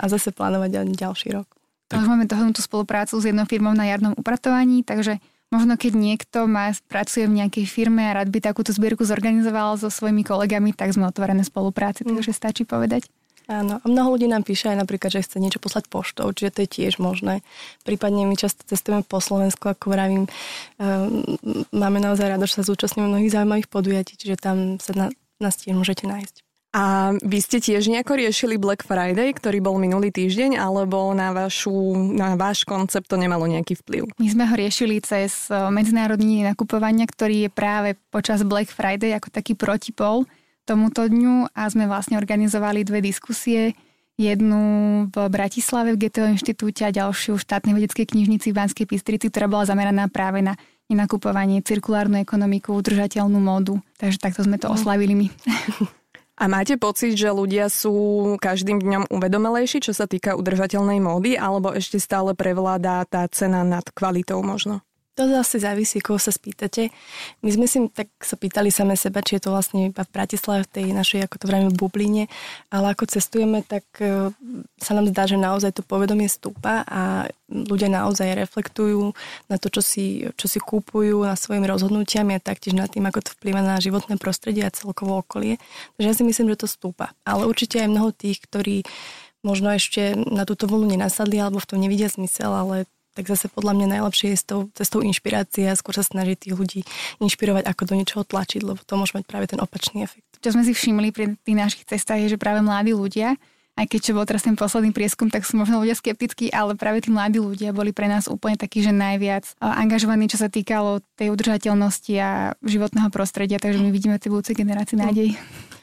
a 0.00 0.04
zase 0.08 0.32
plánovať 0.32 0.88
ďalší 0.96 1.36
rok. 1.36 1.59
Tak... 1.90 2.06
Už 2.06 2.06
máme 2.06 2.30
dohodnutú 2.30 2.62
spoluprácu 2.62 3.18
s 3.18 3.26
jednou 3.26 3.42
firmou 3.50 3.74
na 3.74 3.90
jarnom 3.90 4.14
upratovaní, 4.14 4.86
takže 4.86 5.18
možno 5.50 5.74
keď 5.74 5.92
niekto 5.98 6.46
má, 6.46 6.70
pracuje 6.86 7.26
v 7.26 7.42
nejakej 7.42 7.66
firme 7.66 8.06
a 8.06 8.22
rád 8.22 8.30
by 8.30 8.38
takúto 8.38 8.70
zbierku 8.70 9.02
zorganizoval 9.02 9.74
so 9.74 9.90
svojimi 9.90 10.22
kolegami, 10.22 10.70
tak 10.70 10.94
sme 10.94 11.10
otvorené 11.10 11.42
spolupráci, 11.42 12.06
mm. 12.06 12.14
takže 12.14 12.30
stačí 12.30 12.62
povedať. 12.62 13.10
Áno, 13.50 13.82
a 13.82 13.84
mnoho 13.90 14.14
ľudí 14.14 14.30
nám 14.30 14.46
píše 14.46 14.70
aj 14.70 14.78
napríklad, 14.78 15.10
že 15.10 15.26
chce 15.26 15.42
niečo 15.42 15.58
poslať 15.58 15.90
poštou, 15.90 16.30
čiže 16.30 16.54
to 16.54 16.58
je 16.62 16.68
tiež 16.70 17.02
možné. 17.02 17.42
Prípadne 17.82 18.22
my 18.22 18.38
často 18.38 18.62
cestujeme 18.62 19.02
po 19.02 19.18
Slovensku, 19.18 19.66
ako 19.66 19.90
vravím, 19.90 20.30
um, 20.78 21.26
máme 21.74 21.98
naozaj 21.98 22.30
rado, 22.30 22.46
že 22.46 22.62
sa 22.62 22.64
zúčastníme 22.70 23.10
mnohých 23.10 23.34
zaujímavých 23.34 23.66
podujatí, 23.66 24.14
čiže 24.14 24.38
tam 24.38 24.78
sa 24.78 24.94
na, 24.94 25.06
nás 25.42 25.58
tiež 25.58 25.74
môžete 25.74 26.06
nájsť. 26.06 26.46
A 26.70 27.18
vy 27.18 27.42
ste 27.42 27.58
tiež 27.58 27.90
nejako 27.90 28.14
riešili 28.14 28.54
Black 28.54 28.86
Friday, 28.86 29.34
ktorý 29.34 29.58
bol 29.58 29.74
minulý 29.82 30.14
týždeň, 30.14 30.54
alebo 30.54 31.10
na, 31.10 31.34
vašu, 31.34 31.98
na 32.14 32.38
váš 32.38 32.62
koncept 32.62 33.10
to 33.10 33.18
nemalo 33.18 33.50
nejaký 33.50 33.74
vplyv? 33.82 34.06
My 34.22 34.28
sme 34.30 34.46
ho 34.46 34.54
riešili 34.54 35.02
cez 35.02 35.50
medzinárodný 35.50 36.46
nakupovania, 36.46 37.10
ktorý 37.10 37.46
je 37.46 37.50
práve 37.50 37.98
počas 38.14 38.46
Black 38.46 38.70
Friday 38.70 39.10
ako 39.18 39.34
taký 39.34 39.58
protipol 39.58 40.30
tomuto 40.62 41.10
dňu 41.10 41.50
a 41.50 41.66
sme 41.66 41.90
vlastne 41.90 42.14
organizovali 42.14 42.86
dve 42.86 43.02
diskusie. 43.02 43.74
Jednu 44.14 44.60
v 45.10 45.16
Bratislave 45.26 45.98
v 45.98 46.06
GTO 46.06 46.30
inštitúte 46.30 46.86
a 46.86 46.94
ďalšiu 46.94 47.34
v 47.34 47.44
štátnej 47.50 47.74
vedeckej 47.74 48.14
knižnici 48.14 48.54
v 48.54 48.58
Banskej 48.62 48.86
Pistrici, 48.86 49.26
ktorá 49.26 49.50
bola 49.50 49.66
zameraná 49.66 50.06
práve 50.06 50.38
na 50.38 50.54
nakupovanie, 50.86 51.62
cirkulárnu 51.62 52.18
ekonomiku, 52.22 52.74
udržateľnú 52.74 53.38
módu. 53.42 53.78
Takže 53.98 54.18
takto 54.22 54.42
sme 54.46 54.58
to 54.58 54.70
no. 54.70 54.78
oslavili 54.78 55.14
my. 55.18 55.26
A 56.40 56.48
máte 56.48 56.80
pocit, 56.80 57.20
že 57.20 57.28
ľudia 57.28 57.68
sú 57.68 57.92
každým 58.40 58.80
dňom 58.80 59.12
uvedomelejší, 59.12 59.84
čo 59.84 59.92
sa 59.92 60.08
týka 60.08 60.32
udržateľnej 60.40 60.96
módy, 60.96 61.36
alebo 61.36 61.68
ešte 61.76 62.00
stále 62.00 62.32
prevládá 62.32 63.04
tá 63.04 63.28
cena 63.28 63.60
nad 63.60 63.84
kvalitou 63.92 64.40
možno? 64.40 64.80
To 65.18 65.26
zase 65.26 65.58
závisí, 65.58 65.98
koho 65.98 66.22
sa 66.22 66.30
spýtate. 66.30 66.94
My 67.42 67.50
sme 67.50 67.66
si 67.66 67.82
tak 67.90 68.08
sa 68.22 68.38
pýtali 68.38 68.70
same 68.70 68.94
seba, 68.94 69.18
či 69.20 69.36
je 69.36 69.42
to 69.42 69.50
vlastne 69.50 69.90
iba 69.90 70.06
v 70.06 70.14
Bratislave, 70.14 70.62
v 70.64 70.70
tej 70.70 70.86
našej, 70.94 71.26
ako 71.26 71.36
to 71.42 71.44
vravíme, 71.50 71.74
bubline, 71.74 72.30
ale 72.70 72.94
ako 72.94 73.10
cestujeme, 73.10 73.66
tak 73.66 73.84
e, 73.98 74.30
sa 74.78 74.92
nám 74.94 75.10
zdá, 75.10 75.26
že 75.26 75.34
naozaj 75.34 75.74
to 75.74 75.82
povedomie 75.82 76.30
stúpa 76.30 76.86
a 76.86 77.26
ľudia 77.50 77.90
naozaj 77.90 78.38
reflektujú 78.38 79.10
na 79.50 79.58
to, 79.58 79.66
čo 79.66 79.82
si, 79.82 80.30
čo 80.38 80.46
si 80.46 80.62
kúpujú, 80.62 81.26
na 81.26 81.34
svojimi 81.34 81.66
rozhodnutiami 81.66 82.38
a 82.38 82.40
taktiež 82.40 82.78
na 82.78 82.86
tým, 82.86 83.02
ako 83.10 83.26
to 83.26 83.30
vplyva 83.34 83.66
na 83.66 83.82
životné 83.82 84.14
prostredie 84.14 84.62
a 84.62 84.70
celkovo 84.70 85.18
okolie. 85.18 85.58
Takže 85.98 86.06
ja 86.06 86.14
si 86.14 86.22
myslím, 86.22 86.54
že 86.54 86.64
to 86.64 86.68
stúpa. 86.70 87.18
Ale 87.26 87.50
určite 87.50 87.82
aj 87.82 87.90
mnoho 87.90 88.14
tých, 88.14 88.38
ktorí 88.46 88.86
možno 89.42 89.72
ešte 89.72 90.14
na 90.16 90.44
túto 90.46 90.68
vlnu 90.68 90.86
nenasadli 90.96 91.40
alebo 91.40 91.58
v 91.58 91.68
tom 91.68 91.78
nevidia 91.80 92.12
zmysel, 92.12 92.52
ale 92.52 92.76
tak 93.14 93.26
zase 93.26 93.50
podľa 93.50 93.74
mňa 93.76 93.86
najlepšie 93.98 94.32
je 94.32 94.38
s 94.38 94.44
tou 94.46 94.60
cestou 94.72 95.02
inšpirácie 95.02 95.66
a 95.66 95.74
skôr 95.74 95.94
sa 95.94 96.06
snažiť 96.06 96.48
tých 96.48 96.54
ľudí 96.54 96.80
inšpirovať, 97.18 97.66
ako 97.66 97.82
do 97.90 97.94
niečoho 97.98 98.22
tlačiť, 98.22 98.62
lebo 98.62 98.80
to 98.82 98.94
môže 98.94 99.12
mať 99.12 99.24
práve 99.26 99.50
ten 99.50 99.58
opačný 99.58 100.06
efekt. 100.06 100.26
Čo 100.40 100.54
sme 100.56 100.62
si 100.64 100.72
všimli 100.72 101.10
pri 101.12 101.24
tých 101.42 101.58
našich 101.58 101.84
cestách 101.84 102.22
je, 102.24 102.34
že 102.34 102.38
práve 102.40 102.62
mladí 102.64 102.96
ľudia, 102.96 103.36
aj 103.78 103.86
keď 103.88 104.00
čo 104.02 104.12
bol 104.12 104.28
teraz 104.28 104.44
ten 104.44 104.56
posledný 104.58 104.92
prieskum, 104.92 105.32
tak 105.32 105.46
sú 105.48 105.56
možno 105.56 105.80
ľudia 105.80 105.96
skeptickí, 105.96 106.52
ale 106.52 106.76
práve 106.76 107.00
tí 107.00 107.08
mladí 107.08 107.40
ľudia 107.40 107.72
boli 107.72 107.96
pre 107.96 108.12
nás 108.12 108.28
úplne 108.28 108.60
takí, 108.60 108.84
že 108.84 108.92
najviac 108.92 109.56
angažovaní, 109.56 110.28
čo 110.28 110.36
sa 110.36 110.52
týkalo 110.52 111.00
tej 111.16 111.32
udržateľnosti 111.32 112.12
a 112.20 112.52
životného 112.60 113.08
prostredia, 113.08 113.56
takže 113.56 113.80
my 113.80 113.88
vidíme 113.88 114.20
tie 114.20 114.28
budúce 114.28 114.52
generácie 114.52 115.00
nádej. 115.00 115.32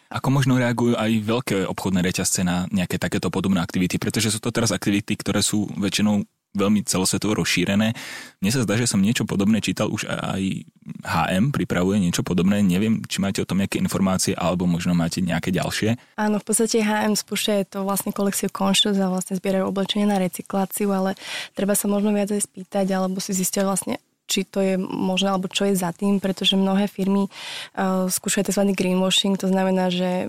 Ako 0.08 0.32
možno 0.32 0.56
reagujú 0.56 0.96
aj 0.96 1.12
veľké 1.20 1.58
obchodné 1.68 2.00
reťazce 2.00 2.46
na 2.46 2.64
nejaké 2.72 2.96
takéto 2.96 3.28
podobné 3.28 3.60
aktivity, 3.60 4.00
pretože 4.00 4.32
sú 4.32 4.40
to 4.40 4.56
teraz 4.56 4.72
aktivity, 4.72 5.20
ktoré 5.20 5.44
sú 5.44 5.68
väčšinou 5.76 6.24
veľmi 6.58 6.82
celosvetovo 6.84 7.38
rozšírené. 7.38 7.94
Mne 8.42 8.52
sa 8.54 8.66
zdá, 8.66 8.74
že 8.78 8.90
som 8.90 9.02
niečo 9.02 9.24
podobné 9.24 9.62
čítal 9.62 9.94
už 9.94 10.10
aj 10.10 10.66
HM 11.06 11.54
pripravuje 11.54 12.02
niečo 12.02 12.26
podobné. 12.26 12.66
Neviem, 12.66 13.06
či 13.06 13.22
máte 13.22 13.44
o 13.44 13.48
tom 13.50 13.62
nejaké 13.62 13.78
informácie 13.78 14.34
alebo 14.34 14.66
možno 14.66 14.98
máte 14.98 15.22
nejaké 15.22 15.54
ďalšie. 15.54 16.18
Áno, 16.18 16.42
v 16.42 16.46
podstate 16.46 16.82
HM 16.82 17.14
spúšťa 17.14 17.70
to 17.70 17.86
vlastne 17.86 18.10
kolekciu 18.10 18.50
Conscious 18.50 18.98
a 18.98 19.12
vlastne 19.12 19.38
zbierajú 19.38 19.70
oblečenie 19.70 20.10
na 20.10 20.18
recykláciu, 20.18 20.90
ale 20.90 21.14
treba 21.54 21.78
sa 21.78 21.86
možno 21.86 22.12
viac 22.12 22.34
aj 22.34 22.44
spýtať 22.44 22.88
alebo 22.94 23.22
si 23.22 23.38
zistiť 23.38 23.64
vlastne 23.64 23.96
či 24.28 24.44
to 24.44 24.60
je 24.60 24.76
možné, 24.78 25.32
alebo 25.32 25.48
čo 25.48 25.64
je 25.72 25.80
za 25.80 25.96
tým, 25.96 26.20
pretože 26.20 26.60
mnohé 26.60 26.92
firmy 26.92 27.32
uh, 27.32 28.12
skúšajú 28.12 28.52
tzv. 28.52 28.76
greenwashing, 28.76 29.40
to 29.40 29.48
znamená, 29.48 29.88
že 29.88 30.28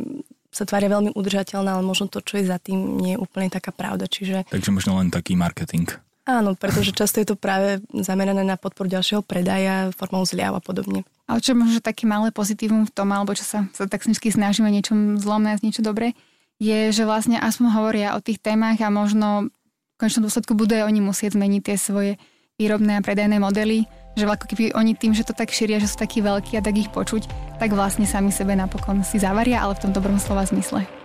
sa 0.49 0.65
tvária 0.65 0.89
veľmi 0.89 1.13
udržateľné, 1.13 1.69
ale 1.69 1.85
možno 1.85 2.09
to, 2.09 2.25
čo 2.25 2.41
je 2.41 2.49
za 2.49 2.57
tým, 2.57 2.99
nie 2.99 3.19
je 3.19 3.21
úplne 3.21 3.53
taká 3.53 3.75
pravda. 3.75 4.09
Čiže... 4.09 4.49
Takže 4.49 4.73
možno 4.73 4.97
len 4.97 5.13
taký 5.13 5.37
marketing. 5.37 5.91
Áno, 6.29 6.53
pretože 6.53 6.93
často 6.93 7.25
je 7.25 7.33
to 7.33 7.41
práve 7.41 7.81
zamerané 7.97 8.45
na 8.45 8.61
podporu 8.61 8.85
ďalšieho 8.93 9.25
predaja 9.25 9.89
formou 9.97 10.29
zľav 10.29 10.61
a 10.61 10.63
podobne. 10.63 11.09
Ale 11.25 11.41
čo 11.41 11.57
možno 11.57 11.81
také 11.81 12.05
malé 12.05 12.29
pozitívum 12.37 12.85
v 12.85 12.93
tom, 12.93 13.09
alebo 13.17 13.33
čo 13.33 13.49
sa, 13.49 13.65
sa 13.73 13.89
tak 13.89 14.05
snažíme 14.05 14.69
niečom 14.69 15.17
zlom 15.17 15.41
nájsť 15.41 15.65
niečo 15.65 15.81
dobré, 15.81 16.13
je, 16.61 16.93
že 16.93 17.09
vlastne 17.09 17.41
aspoň 17.41 17.67
hovoria 17.73 18.09
o 18.13 18.21
tých 18.21 18.45
témach 18.45 18.77
a 18.85 18.93
možno 18.93 19.49
v 19.49 19.97
končnom 19.97 20.29
dôsledku 20.29 20.53
budú 20.53 20.77
aj 20.77 20.85
oni 20.85 21.01
musieť 21.01 21.41
zmeniť 21.41 21.63
tie 21.65 21.77
svoje 21.81 22.13
výrobné 22.61 23.01
a 23.01 23.05
predajné 23.05 23.41
modely, 23.41 23.89
že 24.19 24.29
ako 24.29 24.53
keby 24.53 24.77
oni 24.77 24.93
tým, 24.99 25.17
že 25.17 25.25
to 25.25 25.33
tak 25.33 25.49
šíria, 25.49 25.81
že 25.81 25.89
sú 25.89 25.97
takí 25.97 26.21
veľkí 26.21 26.59
a 26.59 26.65
tak 26.65 26.77
ich 26.77 26.93
počuť, 26.93 27.25
tak 27.57 27.73
vlastne 27.73 28.05
sami 28.05 28.35
sebe 28.35 28.53
napokon 28.53 29.01
si 29.01 29.17
zavaria, 29.17 29.65
ale 29.65 29.79
v 29.79 29.89
tom 29.89 29.93
dobrom 29.97 30.21
slova 30.21 30.45
zmysle. 30.45 30.98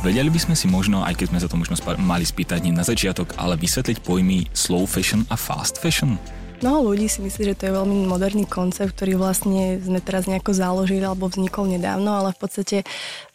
Vedeli 0.00 0.32
by 0.32 0.40
sme 0.40 0.56
si 0.56 0.64
možno, 0.64 1.04
aj 1.04 1.12
keď 1.12 1.26
sme 1.28 1.42
sa 1.44 1.48
to 1.52 1.60
možno 1.60 1.76
mali 2.00 2.24
spýtať 2.24 2.72
na 2.72 2.80
začiatok, 2.80 3.36
ale 3.36 3.60
vysvetliť 3.60 4.00
pojmy 4.00 4.48
slow 4.56 4.88
fashion 4.88 5.28
a 5.28 5.36
fast 5.36 5.76
fashion? 5.76 6.16
Mnoho 6.64 6.92
ľudí 6.92 7.04
si 7.04 7.20
myslí, 7.20 7.52
že 7.52 7.56
to 7.56 7.68
je 7.68 7.76
veľmi 7.76 8.08
moderný 8.08 8.48
koncept, 8.48 8.96
ktorý 8.96 9.20
vlastne 9.20 9.76
sme 9.76 10.00
teraz 10.00 10.24
nejako 10.24 10.56
založili 10.56 11.04
alebo 11.04 11.28
vznikol 11.28 11.68
nedávno, 11.68 12.16
ale 12.16 12.32
v 12.32 12.40
podstate 12.40 12.76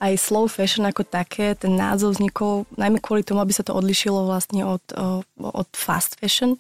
aj 0.02 0.14
slow 0.18 0.50
fashion 0.50 0.90
ako 0.90 1.06
také, 1.06 1.54
ten 1.54 1.78
názov 1.78 2.18
vznikol 2.18 2.66
najmä 2.78 2.98
kvôli 2.98 3.22
tomu, 3.22 3.46
aby 3.46 3.54
sa 3.54 3.62
to 3.62 3.74
odlišilo 3.74 4.26
vlastne 4.26 4.66
od, 4.66 4.82
od 5.38 5.70
fast 5.74 6.18
fashion. 6.18 6.58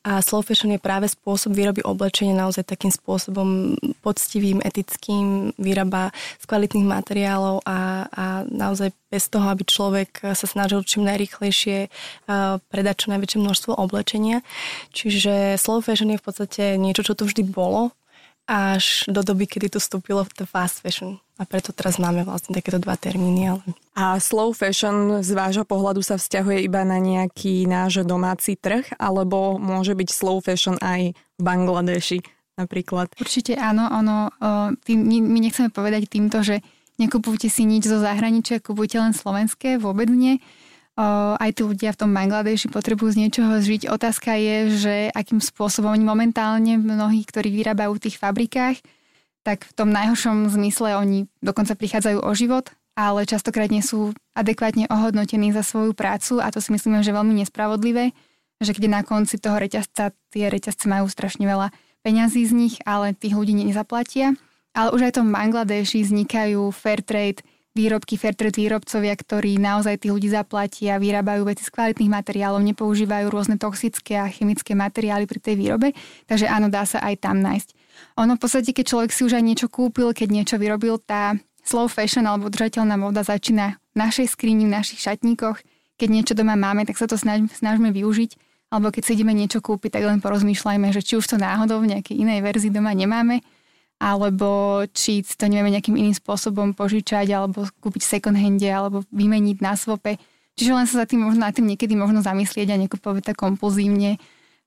A 0.00 0.24
slow 0.24 0.40
fashion 0.40 0.72
je 0.72 0.80
práve 0.80 1.12
spôsob 1.12 1.52
výroby 1.52 1.84
oblečenia 1.84 2.40
naozaj 2.40 2.72
takým 2.72 2.92
spôsobom 2.92 3.76
poctivým, 4.00 4.64
etickým, 4.64 5.52
vyrába 5.60 6.08
z 6.40 6.44
kvalitných 6.48 6.88
materiálov 6.88 7.64
a, 7.68 8.08
a 8.08 8.24
naozaj 8.48 8.96
bez 9.12 9.28
toho, 9.28 9.52
aby 9.52 9.68
človek 9.68 10.32
sa 10.32 10.46
snažil 10.48 10.80
čím 10.88 11.04
najrychlejšie 11.04 11.92
predať 12.72 12.94
čo 12.96 13.06
najväčšie 13.12 13.38
množstvo 13.44 13.76
oblečenia. 13.76 14.40
Čiže 14.96 15.60
slow 15.60 15.84
fashion 15.84 16.08
je 16.08 16.16
v 16.16 16.24
podstate 16.24 16.80
niečo, 16.80 17.04
čo 17.04 17.12
tu 17.12 17.28
vždy 17.28 17.44
bolo, 17.44 17.92
až 18.48 19.06
do 19.06 19.22
doby, 19.22 19.46
kedy 19.46 19.76
tu 19.76 19.78
vstúpilo 19.78 20.26
the 20.34 20.48
fast 20.48 20.82
fashion. 20.82 21.22
A 21.38 21.46
preto 21.46 21.70
teraz 21.70 22.00
máme 22.00 22.26
vlastne 22.26 22.58
takéto 22.58 22.82
dva 22.82 22.98
termíny. 22.98 23.54
Ale... 23.54 23.62
A 23.94 24.18
slow 24.18 24.50
fashion 24.50 25.22
z 25.22 25.30
vášho 25.30 25.62
pohľadu 25.62 26.02
sa 26.02 26.18
vzťahuje 26.18 26.64
iba 26.66 26.82
na 26.82 26.98
nejaký 26.98 27.70
náš 27.70 28.02
domáci 28.02 28.58
trh, 28.58 28.98
alebo 28.98 29.60
môže 29.62 29.94
byť 29.94 30.08
slow 30.10 30.42
fashion 30.42 30.74
aj 30.82 31.14
v 31.14 31.40
Bangladeši 31.40 32.18
napríklad? 32.58 33.14
Určite 33.16 33.54
áno. 33.56 33.88
Ono, 33.94 34.28
tým, 34.82 34.98
my 35.06 35.38
nechceme 35.38 35.70
povedať 35.70 36.10
týmto, 36.10 36.42
že 36.42 36.60
nekupujte 37.02 37.50
si 37.50 37.66
nič 37.66 37.90
zo 37.90 37.98
zahraničia, 37.98 38.62
kupujte 38.62 39.02
len 39.02 39.10
slovenské, 39.10 39.82
vôbec 39.82 40.06
nie 40.06 40.38
aj 41.40 41.56
tí 41.56 41.62
ľudia 41.64 41.96
v 41.96 42.00
tom 42.04 42.12
Bangladeši 42.12 42.68
potrebujú 42.68 43.16
z 43.16 43.20
niečoho 43.24 43.64
žiť. 43.64 43.88
Otázka 43.88 44.36
je, 44.36 44.56
že 44.76 44.94
akým 45.16 45.40
spôsobom 45.40 45.88
oni 45.88 46.04
momentálne, 46.04 46.76
mnohí, 46.76 47.24
ktorí 47.24 47.48
vyrábajú 47.48 47.96
v 47.96 48.02
tých 48.08 48.20
fabrikách, 48.20 48.76
tak 49.40 49.64
v 49.64 49.72
tom 49.72 49.88
najhoršom 49.88 50.52
zmysle 50.52 51.00
oni 51.00 51.32
dokonca 51.40 51.72
prichádzajú 51.74 52.18
o 52.20 52.30
život, 52.36 52.68
ale 52.92 53.24
častokrát 53.24 53.72
nie 53.72 53.80
sú 53.80 54.12
adekvátne 54.36 54.84
ohodnotení 54.92 55.48
za 55.56 55.64
svoju 55.64 55.96
prácu 55.96 56.44
a 56.44 56.52
to 56.52 56.60
si 56.60 56.68
myslíme, 56.76 57.00
že 57.00 57.10
je 57.10 57.16
veľmi 57.16 57.40
nespravodlivé, 57.40 58.12
že 58.60 58.76
kde 58.76 58.92
na 58.92 59.00
konci 59.00 59.40
toho 59.40 59.56
reťazca 59.56 60.12
tie 60.28 60.44
reťazce 60.52 60.92
majú 60.92 61.08
strašne 61.08 61.48
veľa 61.48 61.72
peňazí 62.04 62.44
z 62.44 62.52
nich, 62.52 62.76
ale 62.84 63.16
tých 63.16 63.32
ľudí 63.32 63.56
nezaplatia. 63.56 64.36
Ale 64.72 64.88
už 64.96 65.12
aj 65.12 65.20
v 65.20 65.32
Bangladeši 65.32 66.08
vznikajú 66.08 66.72
fair 66.72 67.04
trade 67.04 67.44
výrobky, 67.72 68.20
fair 68.20 68.36
trade 68.36 68.56
výrobcovia, 68.56 69.12
ktorí 69.16 69.56
naozaj 69.56 70.04
tých 70.04 70.12
ľudí 70.12 70.28
zaplatia, 70.28 71.00
vyrábajú 71.00 71.48
veci 71.48 71.64
z 71.64 71.72
kvalitných 71.72 72.12
materiálov, 72.12 72.60
nepoužívajú 72.60 73.26
rôzne 73.32 73.56
toxické 73.56 74.20
a 74.20 74.28
chemické 74.28 74.76
materiály 74.76 75.24
pri 75.24 75.40
tej 75.40 75.54
výrobe. 75.56 75.96
Takže 76.28 76.48
áno, 76.48 76.68
dá 76.68 76.84
sa 76.84 77.00
aj 77.00 77.24
tam 77.24 77.40
nájsť. 77.40 77.68
Ono 78.20 78.36
v 78.36 78.40
podstate, 78.40 78.72
keď 78.72 78.84
človek 78.88 79.10
si 79.12 79.24
už 79.24 79.36
aj 79.36 79.44
niečo 79.44 79.68
kúpil, 79.68 80.12
keď 80.12 80.28
niečo 80.32 80.56
vyrobil, 80.56 81.00
tá 81.00 81.36
slow 81.64 81.88
fashion 81.88 82.24
alebo 82.28 82.48
udržateľná 82.48 82.96
móda 82.96 83.24
začína 83.24 83.80
v 83.92 83.96
našej 83.96 84.36
skrini, 84.36 84.68
v 84.68 84.74
našich 84.76 85.00
šatníkoch. 85.00 85.60
Keď 85.96 86.08
niečo 86.08 86.32
doma 86.34 86.56
máme, 86.56 86.88
tak 86.88 86.98
sa 86.98 87.06
to 87.06 87.14
snaž, 87.16 87.44
snažíme 87.52 87.92
využiť. 87.92 88.36
Alebo 88.72 88.88
keď 88.88 89.02
si 89.04 89.20
ideme 89.20 89.36
niečo 89.36 89.60
kúpiť, 89.60 90.00
tak 90.00 90.08
len 90.08 90.24
porozmýšľajme, 90.24 90.96
že 90.96 91.04
či 91.04 91.20
už 91.20 91.28
to 91.28 91.36
náhodou 91.36 91.84
v 91.84 91.92
nejakej 91.92 92.16
inej 92.16 92.40
verzii 92.40 92.72
doma 92.72 92.96
nemáme, 92.96 93.44
alebo 94.02 94.82
či 94.90 95.22
to 95.22 95.46
nevieme 95.46 95.70
nejakým 95.70 95.94
iným 95.94 96.18
spôsobom 96.18 96.74
požičať, 96.74 97.30
alebo 97.30 97.62
kúpiť 97.78 98.02
second 98.02 98.34
hande, 98.34 98.66
alebo 98.66 99.06
vymeniť 99.14 99.62
na 99.62 99.78
svope. 99.78 100.18
Čiže 100.58 100.74
len 100.74 100.86
sa 100.90 101.02
za 101.02 101.06
tým 101.06 101.22
možno, 101.22 101.46
na 101.46 101.54
tým 101.54 101.70
niekedy 101.70 101.94
možno 101.94 102.18
zamyslieť 102.18 102.74
a 102.74 102.82
nekupovať 102.82 103.30
tak 103.30 103.38
kompulzívne 103.38 104.18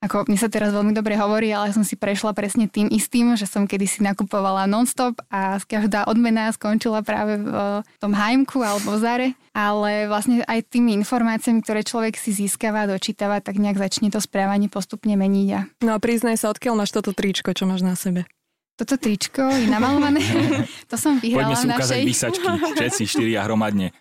ako 0.05 0.29
mne 0.29 0.37
sa 0.37 0.51
teraz 0.51 0.69
veľmi 0.69 0.93
dobre 0.93 1.17
hovorí, 1.17 1.49
ale 1.49 1.73
som 1.73 1.81
si 1.81 1.97
prešla 1.97 2.37
presne 2.37 2.69
tým 2.69 2.91
istým, 2.93 3.33
že 3.33 3.49
som 3.49 3.65
kedysi 3.65 4.05
nakupovala 4.05 4.69
non-stop 4.69 5.17
a 5.33 5.57
každá 5.65 6.05
odmena 6.05 6.53
skončila 6.53 7.01
práve 7.01 7.41
v 7.41 7.81
tom 7.97 8.13
Heimku 8.13 8.61
alebo 8.61 8.93
v 8.93 9.01
Zare. 9.01 9.29
Ale 9.55 10.11
vlastne 10.11 10.43
aj 10.45 10.67
tými 10.67 10.93
informáciami, 10.99 11.63
ktoré 11.63 11.81
človek 11.81 12.19
si 12.19 12.35
získava, 12.35 12.85
dočítava, 12.85 13.39
tak 13.39 13.55
nejak 13.55 13.79
začne 13.79 14.11
to 14.11 14.19
správanie 14.19 14.67
postupne 14.67 15.15
meniť. 15.15 15.47
A... 15.55 15.59
No 15.81 15.95
a 15.95 15.99
priznaj 16.03 16.43
sa, 16.43 16.51
odkiaľ 16.51 16.83
máš 16.83 16.91
toto 16.91 17.15
tričko, 17.15 17.55
čo 17.55 17.63
máš 17.63 17.81
na 17.81 17.95
sebe? 17.95 18.27
Toto 18.75 18.99
tričko 18.99 19.39
je 19.39 19.71
namalované. 19.71 20.19
to 20.91 20.99
som 20.99 21.15
vyhrala 21.23 21.55
Poďme 21.55 21.55
si 21.55 21.67
v 21.67 21.71
našej... 21.71 22.01
výsačky, 22.03 22.47
všetci 22.75 23.03
štyria 23.07 23.47
hromadne, 23.47 23.95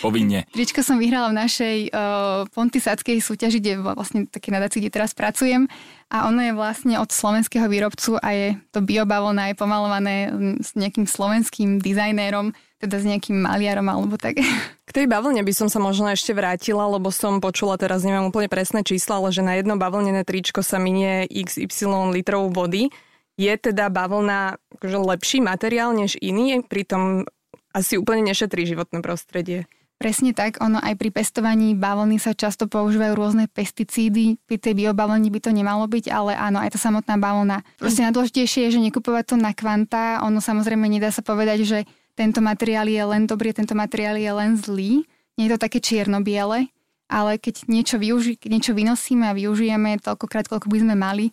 povinne. 0.00 0.48
Tričko 0.48 0.80
som 0.80 0.96
vyhrala 0.96 1.28
v 1.28 1.44
našej 1.44 1.76
uh, 1.92 2.48
pontisáckej 2.56 3.20
súťaži, 3.20 3.60
kde 3.60 3.84
vlastne 3.84 4.24
také 4.24 4.48
nadácii, 4.48 4.80
kde 4.80 4.96
teraz 4.96 5.12
pracujem. 5.12 5.68
A 6.08 6.24
ono 6.32 6.40
je 6.40 6.56
vlastne 6.56 6.96
od 6.96 7.12
slovenského 7.12 7.68
výrobcu 7.68 8.16
a 8.16 8.28
je 8.32 8.48
to 8.72 8.80
biobavlna, 8.80 9.52
je 9.52 9.60
pomalované 9.60 10.32
s 10.56 10.72
nejakým 10.72 11.04
slovenským 11.04 11.84
dizajnérom, 11.84 12.56
teda 12.80 12.96
s 12.96 13.04
nejakým 13.04 13.44
maliarom 13.44 13.84
alebo 13.92 14.16
tak. 14.16 14.40
K 14.88 14.90
tej 14.92 15.04
bavlne 15.04 15.44
by 15.44 15.52
som 15.52 15.68
sa 15.68 15.84
možno 15.84 16.08
ešte 16.08 16.32
vrátila, 16.32 16.88
lebo 16.88 17.12
som 17.12 17.44
počula 17.44 17.76
teraz, 17.76 18.00
neviem 18.08 18.24
úplne 18.24 18.48
presné 18.48 18.80
čísla, 18.88 19.20
ale 19.20 19.36
že 19.36 19.44
na 19.44 19.60
jedno 19.60 19.76
bavlnené 19.76 20.24
tričko 20.24 20.64
sa 20.64 20.80
minie 20.80 21.28
XY 21.28 22.08
litrov 22.08 22.48
vody 22.56 22.88
je 23.34 23.52
teda 23.58 23.90
bavlna 23.90 24.58
akože 24.78 24.98
lepší 24.98 25.38
materiál 25.42 25.90
než 25.94 26.14
iný, 26.22 26.62
pritom 26.62 27.26
asi 27.74 27.98
úplne 27.98 28.30
nešetrí 28.30 28.62
životné 28.66 29.02
prostredie. 29.02 29.66
Presne 29.94 30.34
tak, 30.34 30.58
ono 30.58 30.82
aj 30.82 30.98
pri 30.98 31.14
pestovaní 31.14 31.72
bavlny 31.78 32.18
sa 32.18 32.34
často 32.34 32.66
používajú 32.66 33.14
rôzne 33.14 33.46
pesticídy, 33.46 34.42
pri 34.42 34.58
tej 34.58 34.74
biobavlni 34.74 35.30
by 35.30 35.40
to 35.40 35.50
nemalo 35.54 35.86
byť, 35.86 36.10
ale 36.10 36.34
áno, 36.34 36.58
aj 36.58 36.74
tá 36.74 36.78
samotná 36.82 37.14
bavlna. 37.14 37.62
Proste 37.78 38.02
najdôležitejšie 38.02 38.68
je, 38.68 38.74
že 38.74 38.84
nekupovať 38.90 39.34
to 39.34 39.36
na 39.38 39.54
kvanta, 39.54 40.20
ono 40.26 40.42
samozrejme 40.42 40.90
nedá 40.90 41.14
sa 41.14 41.22
povedať, 41.22 41.62
že 41.62 41.78
tento 42.18 42.42
materiál 42.42 42.90
je 42.90 43.02
len 43.02 43.26
dobrý, 43.26 43.54
tento 43.54 43.74
materiál 43.74 44.18
je 44.18 44.30
len 44.30 44.58
zlý. 44.58 45.06
Nie 45.34 45.50
je 45.50 45.58
to 45.58 45.62
také 45.66 45.78
čierno-biele, 45.82 46.70
ale 47.10 47.32
keď 47.38 47.66
niečo, 47.66 47.96
využi- 47.98 48.38
niečo 48.46 48.74
vynosíme 48.74 49.30
a 49.30 49.34
využijeme 49.34 49.98
toľkokrát, 50.02 50.46
koľko 50.46 50.70
by 50.70 50.78
sme 50.84 50.94
mali, 50.98 51.30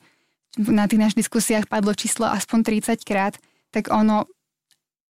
na 0.59 0.87
tých 0.87 0.99
našich 0.99 1.21
diskusiách 1.23 1.71
padlo 1.71 1.95
číslo 1.95 2.27
aspoň 2.27 2.83
30 2.83 3.07
krát, 3.07 3.39
tak 3.71 3.87
ono, 3.87 4.27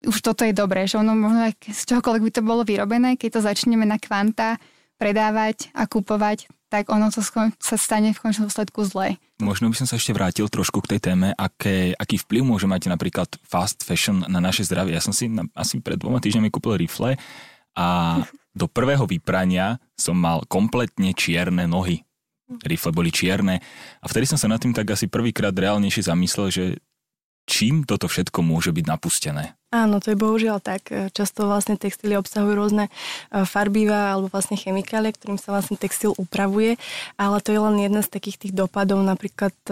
už 0.05 0.17
toto 0.25 0.41
je 0.41 0.53
dobré, 0.55 0.89
že 0.89 0.97
ono 0.97 1.13
možno 1.13 1.45
aj 1.45 1.53
z 1.69 1.81
čohokoľvek 1.93 2.23
by 2.25 2.31
to 2.33 2.41
bolo 2.41 2.62
vyrobené, 2.65 3.17
keď 3.19 3.38
to 3.38 3.41
začneme 3.45 3.85
na 3.85 4.01
kvanta 4.01 4.57
predávať 4.97 5.69
a 5.77 5.85
kupovať, 5.85 6.49
tak 6.67 6.89
ono 6.89 7.13
to 7.13 7.21
sa 7.21 7.77
stane 7.77 8.12
v 8.12 8.19
končnom 8.19 8.49
dôsledku 8.49 8.81
zle. 8.83 9.21
Možno 9.38 9.69
by 9.69 9.77
som 9.77 9.88
sa 9.88 10.01
ešte 10.01 10.12
vrátil 10.12 10.49
trošku 10.49 10.81
k 10.83 10.97
tej 10.97 11.13
téme, 11.13 11.31
aké, 11.38 11.93
aký 11.93 12.17
vplyv 12.17 12.41
môže 12.43 12.65
mať 12.65 12.89
napríklad 12.89 13.29
fast 13.45 13.85
fashion 13.85 14.25
na 14.25 14.41
naše 14.41 14.65
zdravie. 14.65 14.97
Ja 14.97 15.03
som 15.05 15.13
si 15.13 15.29
na, 15.29 15.45
asi 15.53 15.77
pred 15.79 16.01
dvoma 16.01 16.17
týždňami 16.17 16.49
kúpil 16.49 16.81
rifle 16.81 17.15
a 17.77 18.19
do 18.57 18.65
prvého 18.65 19.05
vyprania 19.05 19.77
som 19.93 20.17
mal 20.17 20.41
kompletne 20.49 21.13
čierne 21.13 21.69
nohy 21.69 22.06
rifle 22.63 22.91
boli 22.95 23.12
čierne. 23.12 23.60
A 23.99 24.05
vtedy 24.07 24.27
som 24.27 24.39
sa 24.39 24.47
nad 24.47 24.60
tým 24.62 24.71
tak 24.71 24.88
asi 24.88 25.12
prvýkrát 25.12 25.51
reálnejšie 25.51 26.07
zamyslel, 26.07 26.47
že 26.49 26.63
čím 27.47 27.88
toto 27.88 28.12
všetko 28.12 28.43
môže 28.43 28.75
byť 28.75 28.86
napustené? 28.86 29.55
Áno, 29.67 29.99
to 29.99 30.15
je 30.15 30.19
bohužiaľ 30.19 30.63
tak. 30.63 30.88
Často 31.12 31.43
vlastne 31.43 31.75
textily 31.75 32.15
obsahujú 32.15 32.55
rôzne 32.55 32.88
e, 32.88 32.91
farbiva 33.43 34.15
alebo 34.15 34.31
vlastne 34.31 34.55
chemikálie, 34.55 35.12
ktorým 35.12 35.36
sa 35.36 35.51
vlastne 35.51 35.75
textil 35.75 36.15
upravuje, 36.15 36.79
ale 37.19 37.43
to 37.43 37.51
je 37.51 37.60
len 37.60 37.75
jedna 37.75 37.99
z 37.99 38.07
takých 38.07 38.47
tých 38.47 38.53
dopadov. 38.55 39.03
Napríklad 39.03 39.51
e, 39.67 39.71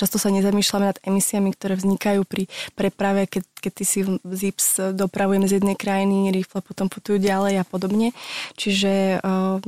často 0.00 0.16
sa 0.16 0.32
nezamýšľame 0.32 0.86
nad 0.88 0.98
emisiami, 1.04 1.52
ktoré 1.52 1.76
vznikajú 1.76 2.24
pri 2.24 2.48
preprave, 2.72 3.28
keď, 3.28 3.44
keď 3.60 3.72
ty 3.76 3.84
si 3.84 4.00
zips 4.32 4.96
dopravujeme 4.96 5.44
z 5.44 5.60
jednej 5.60 5.76
krajiny, 5.76 6.32
rifle 6.32 6.64
potom 6.64 6.88
putujú 6.88 7.20
ďalej 7.20 7.60
a 7.60 7.64
podobne. 7.68 8.16
Čiže 8.56 9.20
uh, 9.20 9.60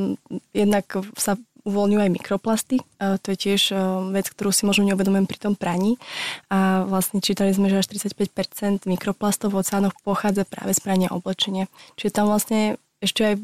jednak 0.57 0.89
sa 1.21 1.37
uvoľňujú 1.67 2.01
aj 2.01 2.15
mikroplasty. 2.15 2.77
To 3.03 3.27
je 3.27 3.37
tiež 3.37 3.75
e, 3.75 3.77
vec, 4.15 4.31
ktorú 4.31 4.55
si 4.55 4.63
možno 4.63 4.87
neuvedomujem 4.87 5.27
pri 5.27 5.39
tom 5.43 5.55
praní. 5.59 5.99
A 6.47 6.87
vlastne 6.87 7.19
čítali 7.19 7.51
sme, 7.51 7.67
že 7.67 7.83
až 7.83 7.91
35% 7.91 8.87
mikroplastov 8.87 9.51
v 9.51 9.67
oceánoch 9.67 9.99
pochádza 10.07 10.47
práve 10.47 10.73
z 10.73 10.81
prania 10.81 11.11
oblečenia. 11.11 11.67
Čiže 11.99 12.23
tam 12.23 12.31
vlastne 12.31 12.79
ešte 13.03 13.23
aj 13.27 13.35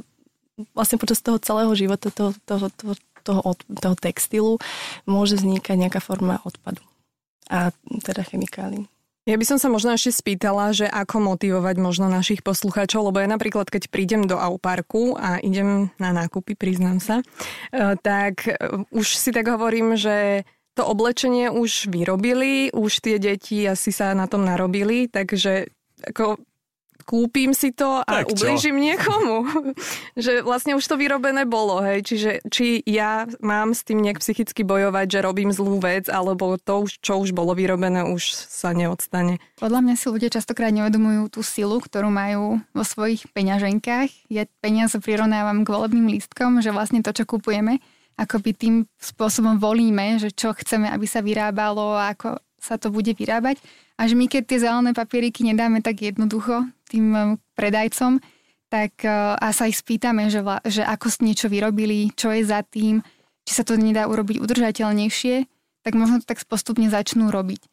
vlastne 0.73 0.97
počas 1.03 1.19
toho 1.19 1.43
celého 1.43 1.73
života 1.75 2.15
toho, 2.15 2.37
toho, 2.47 2.71
toho, 2.71 2.95
toho, 3.25 3.41
toho 3.59 3.97
textilu 3.99 4.53
môže 5.09 5.41
vznikať 5.41 5.77
nejaká 5.77 5.99
forma 5.99 6.39
odpadu 6.47 6.83
a 7.49 7.73
teda 8.05 8.23
chemikálií. 8.25 8.92
Ja 9.23 9.39
by 9.39 9.47
som 9.47 9.55
sa 9.55 9.71
možno 9.71 9.95
ešte 9.95 10.11
spýtala, 10.11 10.75
že 10.75 10.91
ako 10.91 11.23
motivovať 11.23 11.77
možno 11.79 12.11
našich 12.11 12.43
poslucháčov, 12.43 13.07
lebo 13.07 13.23
ja 13.23 13.31
napríklad, 13.31 13.71
keď 13.71 13.87
prídem 13.87 14.27
do 14.27 14.35
Auparku 14.35 15.15
a 15.15 15.39
idem 15.39 15.95
na 16.03 16.11
nákupy, 16.11 16.59
priznám 16.59 16.99
sa, 16.99 17.23
e, 17.71 17.95
tak 18.03 18.51
e, 18.51 18.59
už 18.91 19.07
si 19.15 19.31
tak 19.31 19.47
hovorím, 19.47 19.95
že 19.95 20.43
to 20.75 20.83
oblečenie 20.83 21.55
už 21.55 21.87
vyrobili, 21.87 22.75
už 22.75 22.99
tie 22.99 23.23
deti 23.23 23.63
asi 23.63 23.95
sa 23.95 24.11
na 24.11 24.27
tom 24.27 24.43
narobili, 24.43 25.07
takže 25.07 25.71
ako 26.03 26.43
kúpim 27.03 27.53
si 27.53 27.75
to 27.75 28.01
a 28.03 28.23
tak 28.23 28.31
ublížim 28.31 28.79
niekomu. 28.79 29.47
že 30.25 30.41
vlastne 30.41 30.79
už 30.79 30.85
to 30.87 30.97
vyrobené 30.97 31.45
bolo, 31.45 31.83
hej. 31.83 32.07
Čiže 32.07 32.31
či 32.49 32.81
ja 32.87 33.27
mám 33.43 33.75
s 33.77 33.85
tým 33.85 34.01
nejak 34.01 34.23
psychicky 34.23 34.63
bojovať, 34.63 35.07
že 35.07 35.19
robím 35.21 35.51
zlú 35.51 35.83
vec, 35.83 36.07
alebo 36.09 36.57
to, 36.57 36.87
čo 36.89 37.21
už 37.21 37.35
bolo 37.35 37.53
vyrobené, 37.53 38.07
už 38.07 38.35
sa 38.35 38.73
neodstane. 38.73 39.43
Podľa 39.59 39.81
mňa 39.83 39.95
si 39.99 40.07
ľudia 40.09 40.31
častokrát 40.33 40.73
neuvedomujú 40.73 41.39
tú 41.39 41.41
silu, 41.45 41.79
ktorú 41.83 42.09
majú 42.09 42.63
vo 42.73 42.85
svojich 42.87 43.29
peňaženkách. 43.35 44.31
Ja 44.33 44.49
peniaze 44.63 44.97
prirovnávam 44.99 45.67
k 45.67 45.73
volebným 45.73 46.09
lístkom, 46.09 46.63
že 46.65 46.73
vlastne 46.73 47.03
to, 47.03 47.13
čo 47.13 47.27
kupujeme, 47.27 47.83
by 48.19 48.53
tým 48.55 48.87
spôsobom 49.01 49.59
volíme, 49.59 50.19
že 50.19 50.31
čo 50.31 50.55
chceme, 50.55 50.87
aby 50.91 51.07
sa 51.09 51.25
vyrábalo 51.25 51.99
ako 51.99 52.39
sa 52.63 52.79
to 52.79 52.95
bude 52.95 53.11
vyrábať. 53.11 53.59
A 53.99 54.07
že 54.07 54.15
my 54.15 54.31
keď 54.31 54.43
tie 54.47 54.63
zelené 54.63 54.95
papieriky 54.95 55.43
nedáme 55.43 55.83
tak 55.83 55.99
jednoducho 55.99 56.71
tým 56.87 57.07
um, 57.11 57.21
predajcom, 57.59 58.23
tak 58.71 59.03
uh, 59.03 59.35
a 59.37 59.51
sa 59.51 59.67
ich 59.67 59.77
spýtame, 59.83 60.31
že, 60.31 60.41
že 60.71 60.87
ako 60.87 61.11
niečo 61.27 61.51
vyrobili, 61.51 62.15
čo 62.15 62.31
je 62.31 62.47
za 62.47 62.63
tým, 62.63 63.03
či 63.43 63.53
sa 63.53 63.67
to 63.67 63.75
nedá 63.75 64.07
urobiť 64.07 64.39
udržateľnejšie, 64.39 65.35
tak 65.83 65.93
možno 65.99 66.23
to 66.23 66.31
tak 66.31 66.39
postupne 66.47 66.87
začnú 66.87 67.35
robiť. 67.35 67.67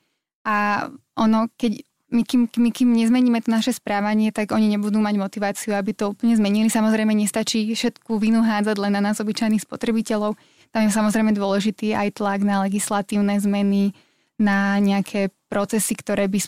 A 0.49 0.89
ono, 1.13 1.47
keď 1.53 1.85
my 2.09 2.25
kým, 2.25 2.49
my 2.49 2.69
kým 2.73 2.89
nezmeníme 2.89 3.37
to 3.45 3.53
naše 3.53 3.77
správanie, 3.77 4.33
tak 4.33 4.49
oni 4.49 4.65
nebudú 4.65 4.97
mať 4.97 5.15
motiváciu, 5.21 5.77
aby 5.77 5.93
to 5.93 6.17
úplne 6.17 6.33
zmenili. 6.33 6.65
Samozrejme, 6.65 7.13
nestačí 7.13 7.69
všetku 7.69 8.17
vinu 8.17 8.41
hádzať 8.41 8.81
len 8.81 8.97
na 8.97 9.01
nás 9.01 9.21
obyčajných 9.21 9.61
spotrebiteľov. 9.61 10.33
Tam 10.73 10.81
je 10.85 10.89
samozrejme 10.89 11.37
dôležitý 11.37 11.93
aj 11.93 12.17
tlak 12.17 12.41
na 12.41 12.65
legislatívne 12.65 13.37
zmeny, 13.37 13.93
na 14.39 14.79
nejaké 14.79 15.29
procesy, 15.51 15.93
ktoré 15.99 16.31
by 16.31 16.39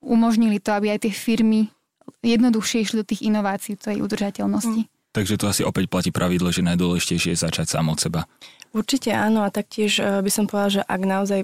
umožnili 0.00 0.58
to, 0.58 0.72
aby 0.72 0.96
aj 0.96 1.04
tie 1.08 1.12
firmy 1.12 1.68
jednoduchšie 2.24 2.84
išli 2.84 2.96
do 3.04 3.06
tých 3.06 3.24
inovácií, 3.24 3.76
tej 3.76 4.00
udržateľnosti. 4.00 4.88
Mm. 4.88 4.90
Takže 5.14 5.38
to 5.38 5.46
asi 5.46 5.62
opäť 5.62 5.86
platí 5.86 6.10
pravidlo, 6.10 6.50
že 6.50 6.66
najdôležitejšie 6.66 7.38
je 7.38 7.44
začať 7.46 7.70
sám 7.70 7.94
od 7.94 8.02
seba. 8.02 8.26
Určite 8.74 9.14
áno 9.14 9.46
a 9.46 9.54
taktiež 9.54 10.02
eh, 10.02 10.18
by 10.18 10.30
som 10.32 10.50
povedala, 10.50 10.80
že 10.80 10.82
ak 10.82 11.00
naozaj 11.06 11.40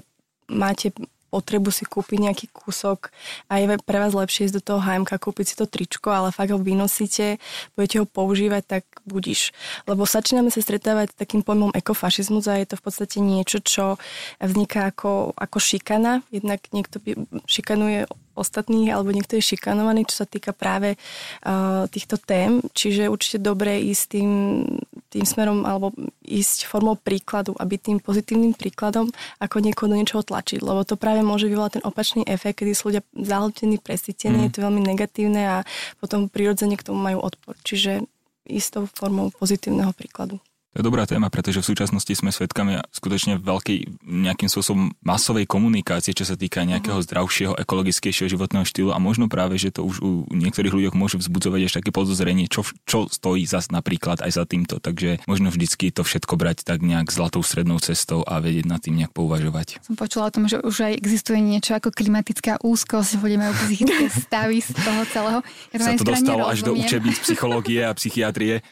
máte 0.51 0.91
potrebu 1.31 1.71
si 1.71 1.87
kúpiť 1.87 2.27
nejaký 2.27 2.45
kúsok 2.51 3.07
a 3.47 3.63
je 3.63 3.79
pre 3.79 3.97
vás 4.03 4.11
lepšie 4.11 4.51
ísť 4.51 4.55
do 4.59 4.63
toho 4.63 4.79
HMK, 4.83 5.15
kúpiť 5.15 5.45
si 5.47 5.55
to 5.55 5.63
tričko, 5.63 6.11
ale 6.11 6.35
fakt 6.35 6.51
ho 6.51 6.59
vynosíte, 6.59 7.39
budete 7.79 8.03
ho 8.03 8.05
používať, 8.05 8.63
tak 8.67 8.83
budíš. 9.07 9.55
Lebo 9.87 10.03
začíname 10.03 10.51
sa 10.51 10.59
stretávať 10.59 11.15
s 11.15 11.19
takým 11.23 11.41
pojmom 11.41 11.71
ekofašizmus 11.71 12.51
a 12.51 12.59
je 12.59 12.67
to 12.67 12.75
v 12.75 12.83
podstate 12.83 13.17
niečo, 13.23 13.63
čo 13.63 13.95
vzniká 14.43 14.91
ako, 14.91 15.31
ako 15.39 15.57
šikana. 15.57 16.19
Jednak 16.35 16.67
niekto 16.75 16.99
šikanuje 17.47 18.11
ostatných 18.35 18.95
alebo 18.95 19.11
niekto 19.11 19.37
je 19.37 19.43
šikanovaný, 19.55 20.07
čo 20.07 20.23
sa 20.23 20.27
týka 20.27 20.55
práve 20.55 20.95
uh, 20.95 21.85
týchto 21.91 22.15
tém. 22.17 22.63
Čiže 22.71 23.11
určite 23.11 23.43
dobré 23.43 23.83
ísť 23.83 24.03
tým, 24.17 24.29
tým 25.11 25.27
smerom 25.27 25.67
alebo 25.67 25.91
ísť 26.23 26.71
formou 26.71 26.95
príkladu 26.95 27.51
a 27.59 27.67
byť 27.67 27.79
tým 27.83 27.97
pozitívnym 27.99 28.55
príkladom, 28.55 29.11
ako 29.43 29.59
niekoho 29.59 29.91
do 29.91 29.99
niečoho 29.99 30.23
tlačiť. 30.23 30.63
Lebo 30.63 30.87
to 30.87 30.95
práve 30.95 31.19
môže 31.19 31.51
vyvolať 31.51 31.79
ten 31.79 31.83
opačný 31.83 32.23
efekt, 32.23 32.63
kedy 32.63 32.71
sú 32.71 32.95
ľudia 32.95 33.03
zahltení, 33.11 33.75
presítení, 33.77 34.39
mm. 34.39 34.45
je 34.47 34.51
to 34.55 34.63
veľmi 34.63 34.81
negatívne 34.81 35.41
a 35.43 35.57
potom 35.99 36.31
prirodzene 36.31 36.79
k 36.79 36.87
tomu 36.87 37.03
majú 37.03 37.19
odpor. 37.19 37.59
Čiže 37.67 38.07
istou 38.47 38.87
formou 38.87 39.29
pozitívneho 39.35 39.91
príkladu. 39.91 40.39
To 40.71 40.79
je 40.79 40.87
dobrá 40.87 41.03
téma, 41.03 41.27
pretože 41.27 41.59
v 41.59 41.67
súčasnosti 41.67 42.13
sme 42.15 42.31
svedkami 42.31 42.79
skutočne 42.95 43.43
veľkej 43.43 44.07
nejakým 44.07 44.47
spôsobom 44.47 44.95
masovej 45.03 45.43
komunikácie, 45.43 46.15
čo 46.15 46.23
sa 46.23 46.39
týka 46.39 46.63
nejakého 46.63 46.95
mhm. 46.95 47.05
zdravšieho, 47.11 47.53
ekologickejšieho 47.59 48.31
životného 48.31 48.63
štýlu 48.63 48.95
a 48.95 49.03
možno 49.03 49.27
práve, 49.27 49.59
že 49.59 49.75
to 49.75 49.83
už 49.83 49.99
u 49.99 50.23
niektorých 50.31 50.71
ľuďoch 50.71 50.95
môže 50.95 51.19
vzbudzovať 51.19 51.61
až 51.67 51.73
také 51.83 51.91
podozrenie, 51.91 52.47
čo, 52.47 52.63
čo 52.87 53.11
stojí 53.11 53.43
zas 53.43 53.67
napríklad 53.67 54.23
aj 54.23 54.31
za 54.31 54.43
týmto. 54.47 54.79
Takže 54.79 55.27
možno 55.27 55.51
vždycky 55.51 55.91
to 55.91 56.07
všetko 56.07 56.39
brať 56.39 56.63
tak 56.63 56.79
nejak 56.79 57.11
zlatou 57.11 57.43
strednou 57.43 57.83
cestou 57.83 58.23
a 58.23 58.39
vedieť 58.39 58.63
nad 58.63 58.79
tým 58.79 58.95
nejak 58.95 59.11
pouvažovať. 59.11 59.83
Som 59.83 59.99
počula 59.99 60.31
o 60.31 60.33
tom, 60.33 60.47
že 60.47 60.63
už 60.63 60.87
aj 60.87 60.93
existuje 60.95 61.43
niečo 61.43 61.75
ako 61.75 61.91
klimatická 61.91 62.63
úzkosť, 62.63 63.19
ľudia 63.19 63.43
majú 63.43 63.53
psychické 63.67 64.07
stavy 64.07 64.63
z 64.63 64.71
toho 64.71 65.01
celého. 65.11 65.39
Ja 65.75 65.77
to 65.77 65.83
sa 65.83 65.91
to 65.99 66.07
dostalo 66.15 66.43
až 66.47 66.63
do 66.63 66.71
učebníc 66.79 67.19
psychológie 67.27 67.83
a 67.83 67.91
psychiatrie. 67.91 68.63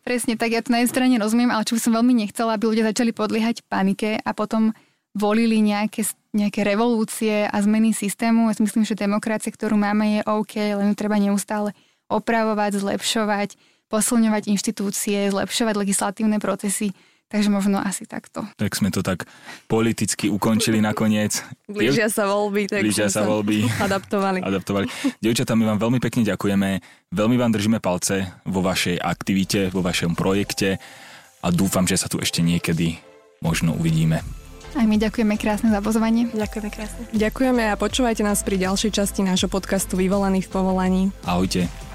Presne, 0.00 0.40
tak 0.40 0.56
ja 0.56 0.64
to 0.64 0.72
na 0.72 0.80
jednej 0.80 0.92
strane 0.92 1.14
rozumiem, 1.20 1.52
ale 1.52 1.68
čo 1.68 1.76
by 1.76 1.80
som 1.84 1.92
veľmi 1.92 2.14
nechcela, 2.24 2.56
aby 2.56 2.72
ľudia 2.72 2.88
začali 2.88 3.12
podliehať 3.12 3.68
panike 3.68 4.16
a 4.16 4.30
potom 4.32 4.72
volili 5.12 5.60
nejaké, 5.60 6.08
nejaké 6.32 6.64
revolúcie 6.64 7.44
a 7.44 7.56
zmeny 7.60 7.92
systému. 7.92 8.48
Ja 8.48 8.56
si 8.56 8.64
myslím, 8.64 8.88
že 8.88 8.96
demokracia, 8.96 9.52
ktorú 9.52 9.76
máme, 9.76 10.18
je 10.18 10.20
OK, 10.24 10.54
len 10.56 10.88
ju 10.92 10.96
treba 10.96 11.20
neustále 11.20 11.76
opravovať, 12.08 12.80
zlepšovať, 12.80 13.60
posilňovať 13.90 14.48
inštitúcie, 14.48 15.28
zlepšovať 15.28 15.74
legislatívne 15.76 16.38
procesy. 16.40 16.96
Takže 17.30 17.46
možno 17.46 17.78
asi 17.78 18.10
takto. 18.10 18.42
Tak 18.58 18.74
sme 18.74 18.90
to 18.90 19.06
tak 19.06 19.22
politicky 19.70 20.26
ukončili 20.26 20.82
nakoniec. 20.82 21.46
Blížia 21.70 22.10
sa 22.10 22.26
voľby, 22.26 22.66
tak 22.66 22.82
Blížia 22.82 23.06
sa 23.06 23.22
voľby. 23.22 23.70
Adaptovali. 23.78 24.42
adaptovali. 24.42 24.90
Dievčatá, 25.22 25.54
my 25.54 25.62
vám 25.62 25.78
veľmi 25.78 26.02
pekne 26.02 26.26
ďakujeme. 26.26 26.82
Veľmi 27.14 27.36
vám 27.38 27.54
držíme 27.54 27.78
palce 27.78 28.26
vo 28.42 28.66
vašej 28.66 28.98
aktivite, 28.98 29.70
vo 29.70 29.78
vašom 29.78 30.18
projekte 30.18 30.82
a 31.38 31.48
dúfam, 31.54 31.86
že 31.86 32.02
sa 32.02 32.10
tu 32.10 32.18
ešte 32.18 32.42
niekedy 32.42 32.98
možno 33.38 33.78
uvidíme. 33.78 34.26
Aj 34.74 34.86
my 34.86 34.98
ďakujeme 34.98 35.34
krásne 35.38 35.70
za 35.70 35.82
pozvanie. 35.82 36.30
Ďakujeme 36.30 36.68
krásne. 36.70 37.02
Ďakujeme 37.10 37.62
a 37.70 37.74
počúvajte 37.74 38.22
nás 38.22 38.42
pri 38.42 38.58
ďalšej 38.58 38.90
časti 38.90 39.26
nášho 39.26 39.50
podcastu 39.50 39.98
Vyvolaný 39.98 40.46
v 40.46 40.50
povolaní. 40.50 41.02
Ahojte. 41.26 41.89